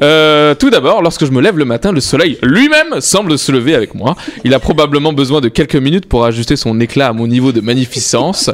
Euh, 0.03 0.57
tout 0.57 0.69
d'abord, 0.69 1.01
lorsque 1.01 1.25
je 1.25 1.31
me 1.31 1.41
lève 1.41 1.57
le 1.57 1.65
matin, 1.65 1.93
le 1.93 2.01
soleil 2.01 2.37
lui-même 2.43 3.01
semble 3.01 3.39
se 3.39 3.53
lever 3.53 3.77
avec 3.77 3.95
moi. 3.95 4.17
Il 4.43 4.53
a 4.53 4.59
probablement 4.59 5.13
besoin 5.13 5.41
de 5.41 5.49
quelques 5.49 5.77
minutes 5.77 6.07
pour 6.07 6.25
ajuster 6.25 6.57
son 6.57 6.81
éclat 6.81 7.07
à 7.09 7.13
mon 7.13 7.29
niveau 7.29 7.53
de 7.53 7.61
magnificence. 7.61 8.51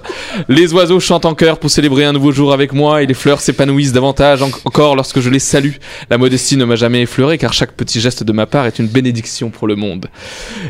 Les 0.51 0.75
oiseaux 0.75 1.01
chantent 1.01 1.25
en 1.25 1.35
chœur 1.35 1.59
pour 1.59 1.71
célébrer 1.71 2.05
un 2.05 2.13
nouveau 2.13 2.33
jour 2.33 2.53
avec 2.53 2.75
moi 2.75 3.03
et 3.03 3.07
les 3.07 3.15
fleurs 3.15 3.41
s'épanouissent 3.41 3.93
davantage 3.93 4.43
en- 4.43 4.51
encore 4.65 4.97
lorsque 4.97 5.21
je 5.21 5.31
les 5.31 5.39
salue. 5.39 5.75
La 6.11 6.19
modestie 6.19 6.57
ne 6.57 6.65
m'a 6.65 6.77
jamais 6.77 7.03
effleuré 7.03 7.39
car 7.39 7.53
chaque 7.53 7.73
petit 7.73 8.01
geste 8.01 8.23
de 8.23 8.33
ma 8.33 8.47
part 8.47 8.67
est 8.67 8.79
une 8.79 8.87
bénédiction 8.87 9.51
pour 9.51 9.67
le 9.67 9.77
monde. 9.77 10.07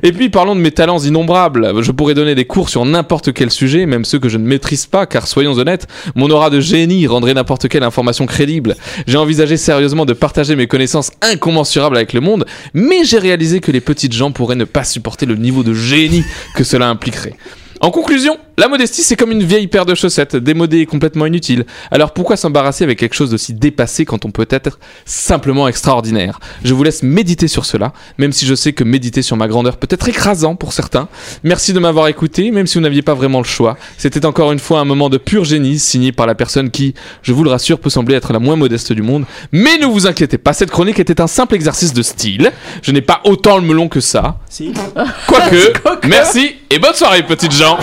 Et 0.03 0.13
puis 0.13 0.29
parlons 0.29 0.55
de 0.55 0.61
mes 0.61 0.71
talents 0.71 0.99
innombrables. 0.99 1.83
Je 1.83 1.93
pourrais 1.93 2.15
donner 2.15 2.35
des 2.35 2.45
cours 2.45 2.69
sur 2.69 2.85
n'importe 2.85 3.33
quel 3.33 3.51
sujet, 3.51 3.87
même 3.87 4.05
ceux 4.05 4.19
que 4.19 4.29
je 4.29 4.39
ne 4.39 4.47
maîtrise 4.47 4.87
pas, 4.87 5.07
car 5.07 5.27
soyons 5.27 5.53
honnêtes, 5.53 5.87
mon 6.15 6.31
aura 6.31 6.51
de 6.51 6.61
génie 6.61 7.07
rendrait 7.07 7.35
n'importe 7.35 7.69
quelle 7.69 7.83
information 7.83 8.27
crédible. 8.27 8.77
J'ai 9.07 9.19
envisagé 9.19 9.57
sérieusement 9.57 10.07
de 10.07 10.13
partager 10.13 10.57
mes 10.57 10.67
connaissances 10.67 11.11
incommensurables 11.23 11.97
avec 11.97 12.13
le 12.13 12.21
monde, 12.21 12.47
mais 12.75 13.05
j'ai 13.05 13.19
réalisé 13.19 13.61
que 13.61 13.73
les 13.73 13.81
petites 13.81 14.13
gens 14.13 14.33
pourraient 14.33 14.57
ne 14.57 14.65
pas 14.65 14.85
supporter 14.85 15.27
le 15.27 15.37
niveau 15.37 15.63
de 15.63 15.75
génie 15.75 16.25
que 16.55 16.65
cela 16.65 16.89
impliquerait. 16.89 17.35
En 17.81 17.91
conclusion, 17.91 18.39
la 18.59 18.67
modestie 18.67 19.05
c'est 19.05 19.15
comme 19.15 19.31
une 19.31 19.45
vieille 19.45 19.69
paire 19.69 19.87
de 19.87 19.95
chaussettes, 19.95 20.35
démodée 20.35 20.81
et 20.81 20.87
complètement 20.87 21.27
inutile. 21.27 21.65
Alors 21.93 22.13
pourquoi 22.13 22.37
s'embarrasser 22.37 22.83
avec 22.83 22.99
quelque 22.99 23.15
chose 23.15 23.31
d'aussi 23.31 23.55
dépassé 23.55 24.05
quand 24.05 24.25
on 24.25 24.33
peut 24.33 24.49
être 24.51 24.81
simplement 25.05 25.69
extraordinaire? 25.69 26.41
Je 26.65 26.75
vous 26.75 26.83
laisse 26.83 27.05
méditer 27.05 27.47
sur 27.47 27.65
cela, 27.65 27.93
même 28.19 28.33
si 28.33 28.47
je 28.47 28.57
sais 28.57 28.73
que 28.73 28.83
méditer 28.83 29.23
sur 29.23 29.37
ma 29.37 29.47
grandeur 29.47 29.77
peut 29.77 29.87
être 29.89 30.09
écrasant 30.09 30.57
pour 30.57 30.73
certains. 30.73 31.09
Merci 31.45 31.73
de 31.73 31.79
m'avoir 31.79 32.09
écouté, 32.09 32.51
même 32.51 32.67
si 32.67 32.79
vous 32.79 32.81
n'aviez 32.81 33.03
pas 33.03 33.15
vraiment 33.15 33.39
le 33.39 33.45
choix. 33.45 33.77
C'était 33.97 34.27
encore 34.27 34.51
une 34.51 34.59
fois 34.59 34.81
un 34.81 34.85
moment 34.85 35.09
de 35.09 35.19
pur 35.19 35.45
génie 35.45 35.79
signé 35.79 36.11
par 36.11 36.27
la 36.27 36.35
personne 36.35 36.73
qui, 36.73 36.95
je 37.23 37.33
vous 37.33 37.45
le 37.45 37.51
rassure, 37.51 37.79
peut 37.79 37.91
sembler 37.91 38.17
être 38.17 38.33
la 38.33 38.41
moins 38.41 38.57
modeste 38.57 38.93
du 38.93 39.03
monde. 39.03 39.25
Mais 39.53 39.79
ne 39.79 39.87
vous 39.87 40.09
inquiétez 40.09 40.37
pas, 40.37 40.53
cette 40.53 40.73
chronique 40.73 40.99
était 40.99 41.21
un 41.21 41.29
simple 41.29 41.55
exercice 41.55 41.93
de 41.93 42.03
style. 42.03 42.51
Je 42.83 42.91
n'ai 42.91 43.03
pas 43.03 43.21
autant 43.23 43.57
le 43.57 43.63
melon 43.63 43.89
que 43.89 44.01
ça. 44.01 44.39
Si. 44.49 44.73
Quoique, 45.29 45.75
merci 46.09 46.57
et 46.71 46.81
bonne 46.81 46.95
soirée 46.95 47.23
petites 47.23 47.53
gens. 47.53 47.79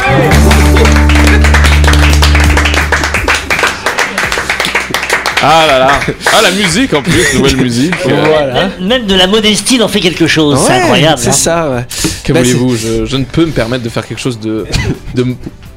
Ah 5.47 5.65
là 5.67 5.77
là, 5.79 5.99
ah 6.33 6.41
la 6.41 6.51
musique 6.51 6.91
en 6.93 7.03
plus, 7.03 7.35
nouvelle 7.35 7.57
musique. 7.57 7.93
euh, 8.07 8.67
Même, 8.81 9.05
de 9.05 9.13
la 9.15 9.27
modestie 9.27 9.79
en 9.81 9.87
fait 9.87 9.99
quelque 9.99 10.25
chose, 10.25 10.59
c'est 10.65 10.73
incroyable. 10.73 11.19
C'est 11.21 11.29
hein. 11.29 11.33
ça, 11.33 11.69
ouais. 11.69 11.85
Que 12.23 12.33
Bah, 12.33 12.39
voulez-vous 12.39 12.75
je, 12.75 13.05
je 13.05 13.17
ne 13.17 13.25
peux 13.25 13.45
me 13.45 13.51
permettre 13.51 13.83
de 13.83 13.89
faire 13.89 14.07
quelque 14.07 14.19
chose 14.21 14.39
de, 14.39 14.65
de 15.13 15.25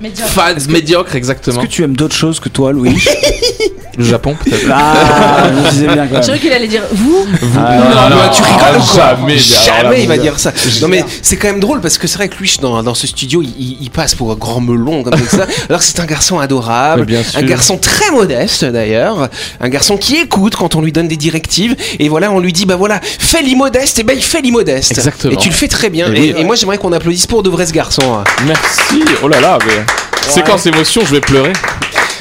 Médiocre. 0.01 0.69
médiocre 0.71 1.09
Est-ce 1.11 1.17
exactement. 1.19 1.61
que 1.63 1.67
tu 1.67 1.83
aimes 1.83 1.97
d'autres 1.97 2.17
choses 2.17 2.41
que 2.41 2.49
toi, 2.49 2.73
Louis? 2.73 2.97
Le 3.99 4.05
Japon 4.05 4.37
peut-être. 4.43 4.67
Ah, 4.73 5.49
je 5.49 5.53
me 5.61 5.71
disais 5.71 5.87
bien 5.87 5.97
quand 5.97 6.09
Je 6.09 6.13
même. 6.15 6.23
croyais 6.23 6.41
qu'il 6.41 6.53
allait 6.53 6.67
dire 6.69 6.83
vous. 6.93 7.27
Ah, 7.59 7.77
Non, 8.11 8.17
non, 8.17 8.23
tu 8.33 8.43
rigoles 8.43 8.81
ou 8.81 8.85
quoi 8.85 9.17
jamais, 9.17 9.39
Jamais 9.39 10.03
il 10.03 10.09
va 10.09 10.15
vous- 10.17 10.23
dire 10.23 10.39
ça. 10.39 10.53
Non 10.81 10.89
mais 10.89 11.05
c'est 11.23 11.37
quand 11.37 11.49
même 11.49 11.61
drôle 11.61 11.81
parce 11.81 11.99
que 11.99 12.07
c'est 12.07 12.17
vrai 12.17 12.29
que 12.29 12.37
lui 12.39 12.55
dans, 12.63 12.83
dans 12.83 12.95
ce 12.95 13.07
studio 13.07 13.43
il, 13.43 13.91
passe 13.91 14.15
pour 14.15 14.31
un 14.33 14.37
grand 14.37 14.61
melon 14.61 15.03
comme 15.03 15.19
ça. 15.27 15.47
Alors 15.69 15.81
que 15.81 15.87
c'est 15.87 15.99
un 16.01 16.07
garçon 16.07 16.39
adorable, 16.39 17.01
Mais 17.01 17.07
bien 17.07 17.23
sûr. 17.23 17.39
un 17.39 17.43
garçon 17.43 17.77
très 17.79 18.11
modeste 18.13 18.65
d'ailleurs, 18.65 19.29
un 19.61 19.69
garçon 19.69 19.97
qui 19.97 20.17
écoute 20.17 20.55
quand 20.57 20.75
on 20.77 20.81
lui 20.81 20.93
donne 20.93 21.09
des 21.09 21.17
directives 21.17 21.75
et 21.99 22.09
voilà 22.09 22.31
on 22.31 22.39
lui 22.39 22.53
dit 22.53 22.65
bah 22.67 22.77
voilà 22.77 23.01
fais 23.03 23.43
l'immodeste 23.43 23.99
et 23.99 24.03
ben 24.05 24.15
il 24.17 24.23
fait 24.23 24.41
l'immodeste. 24.41 24.93
Exactement. 24.93 25.33
Et 25.33 25.37
tu 25.37 25.49
le 25.49 25.55
fais 25.55 25.69
très 25.69 25.91
bien. 25.91 26.13
Et 26.13 26.17
Et, 26.17 26.21
oui. 26.21 26.35
et 26.39 26.45
moi 26.45 26.55
j'aimerais 26.57 26.79
qu'on 26.79 26.93
applaudisse 26.93 27.27
pour 27.27 27.43
de 27.43 27.51
vrais 27.51 27.67
ce 27.67 27.73
garçon. 27.73 28.03
hein. 28.19 28.25
Merci. 28.47 29.03
Oh 29.23 29.29
là 29.29 29.41
là, 29.41 29.59
mais 29.67 29.85
séquence 30.31 30.67
émotion, 30.67 31.03
je 31.05 31.13
vais 31.15 31.21
pleurer. 31.21 31.53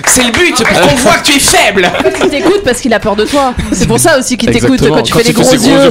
C'est 0.08 0.24
le 0.24 0.32
but 0.32 0.56
pour 0.64 0.82
qu'on 0.82 0.96
voit 0.96 1.18
que 1.18 1.26
tu 1.26 1.36
es 1.36 1.40
faible. 1.40 1.90
Il 2.24 2.30
t'écoute 2.30 2.62
parce 2.64 2.80
qu'il 2.82 2.94
a 2.94 3.00
peur 3.00 3.16
de 3.16 3.26
toi. 3.26 3.54
C'est 3.72 3.88
pour 3.88 4.00
ça 4.00 4.18
aussi 4.18 4.38
qu'il 4.38 4.50
t'écoute 4.52 4.80
quand 4.88 5.02
tu 5.04 5.14
fais 5.14 5.24
les 5.24 5.30
il 5.30 5.36
gros 5.36 5.52
yeux, 5.54 5.90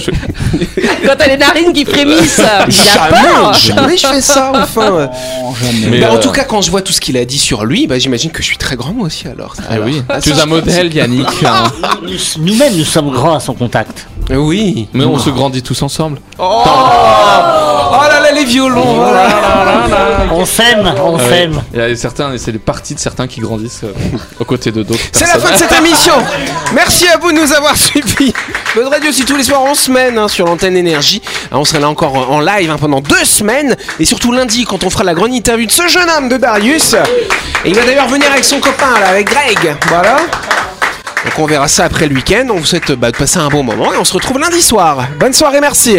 quand 1.06 1.14
t'as 1.18 1.28
les 1.28 1.36
narines 1.36 1.72
qui 1.72 1.84
frémissent. 1.84 2.40
Il 2.68 2.98
a 2.98 3.06
peur. 3.08 3.52
Jamais, 3.54 3.80
jamais 3.82 3.96
je 3.96 4.06
fais 4.06 4.20
ça 4.20 4.52
enfin. 4.54 5.08
Oh, 5.48 5.54
Bah, 6.00 6.10
En 6.10 6.16
euh, 6.16 6.18
tout 6.20 6.30
cas, 6.32 6.44
quand 6.44 6.60
je 6.62 6.70
vois 6.70 6.82
tout 6.82 6.92
ce 6.92 7.00
qu'il 7.00 7.16
a 7.16 7.24
dit 7.24 7.38
sur 7.38 7.64
lui, 7.64 7.86
bah, 7.86 7.98
j'imagine 7.98 8.30
que 8.30 8.42
je 8.42 8.46
suis 8.48 8.56
très 8.56 8.76
grand 8.76 8.92
moi 8.92 9.06
aussi 9.06 9.26
alors. 9.28 9.54
Ah 9.68 9.74
Alors, 9.74 9.86
oui, 9.86 10.02
ah, 10.08 10.20
tu 10.20 10.30
es 10.30 10.40
un 10.40 10.46
modèle 10.46 10.92
Yannick. 10.94 11.26
hein. 11.44 11.64
Nous- 12.02 12.10
Nous-mêmes, 12.44 12.74
nous 12.76 12.84
sommes 12.84 13.10
grands 13.10 13.34
à 13.34 13.40
son 13.40 13.54
contact. 13.54 14.06
Oui. 14.30 14.88
Mais 14.92 15.04
on 15.04 15.18
se 15.18 15.30
grandit 15.30 15.62
tous 15.62 15.80
ensemble. 15.82 16.18
Oh, 16.38 16.62
oh 16.66 18.02
là 18.10 18.20
là, 18.20 18.32
les 18.34 18.44
violons. 18.44 18.82
oh 18.98 19.02
là 19.02 19.12
là 19.28 19.64
là 19.64 19.88
là. 19.88 20.06
On 20.32 20.44
s'aime, 20.44 20.92
on 21.02 21.18
s'aime. 21.18 21.62
Il 21.72 21.78
y 21.78 21.82
a 21.82 21.94
certains, 21.96 22.32
et 22.32 22.38
c'est 22.38 22.52
les 22.52 22.58
parties 22.58 22.94
de 22.94 22.98
certains 23.00 23.26
qui 23.28 23.40
grandissent 23.40 23.84
euh, 23.84 23.92
aux 24.40 24.44
côtés 24.44 24.72
de 24.72 24.82
d'autres. 24.82 25.00
C'est 25.12 25.26
la 25.26 25.38
fin 25.38 25.52
de 25.52 25.56
cette 25.56 25.72
émission. 25.72 26.14
Merci 26.74 27.08
à 27.08 27.18
vous 27.18 27.32
de 27.32 27.38
nous 27.38 27.52
avoir 27.52 27.76
suivis. 27.76 28.32
Buzz 28.74 28.88
Radio 28.88 29.10
aussi 29.10 29.24
tous 29.24 29.36
les 29.36 29.44
soirs 29.44 29.62
en 29.62 29.74
semaine 29.74 30.18
hein, 30.18 30.28
sur 30.28 30.46
l'antenne 30.46 30.76
énergie. 30.76 31.22
Ah, 31.50 31.58
On 31.58 31.64
sera 31.64 31.78
là 31.78 31.88
encore 31.88 32.30
en 32.30 32.40
live 32.40 32.70
hein, 32.70 32.76
pendant 32.78 33.00
deux 33.00 33.24
semaines 33.24 33.76
et 33.98 34.04
surtout 34.04 34.32
lundi 34.32 34.64
quand 34.64 34.84
on 34.84 34.90
fera 34.90 35.04
la 35.04 35.14
grande 35.14 35.32
interview 35.32 35.66
de 35.66 35.72
ce 35.72 35.86
jeune 35.88 36.08
homme 36.10 36.28
de 36.28 36.36
Darius. 36.36 36.94
Et 37.64 37.70
il 37.70 37.74
va 37.74 37.84
d'ailleurs 37.84 38.08
venir 38.08 38.30
avec 38.30 38.44
son 38.44 38.60
copain 38.60 38.98
là, 39.00 39.08
avec 39.08 39.28
Greg. 39.28 39.76
Voilà. 39.88 40.16
Donc 41.24 41.38
on 41.38 41.46
verra 41.46 41.68
ça 41.68 41.84
après 41.84 42.06
le 42.06 42.14
week-end. 42.14 42.46
On 42.50 42.56
vous 42.56 42.66
souhaite 42.66 42.92
bah, 42.92 43.10
de 43.10 43.16
passer 43.16 43.38
un 43.38 43.48
bon 43.48 43.62
moment 43.62 43.92
et 43.92 43.96
on 43.96 44.04
se 44.04 44.12
retrouve 44.12 44.38
lundi 44.38 44.62
soir. 44.62 45.08
Bonne 45.18 45.32
soirée, 45.32 45.60
merci. 45.60 45.98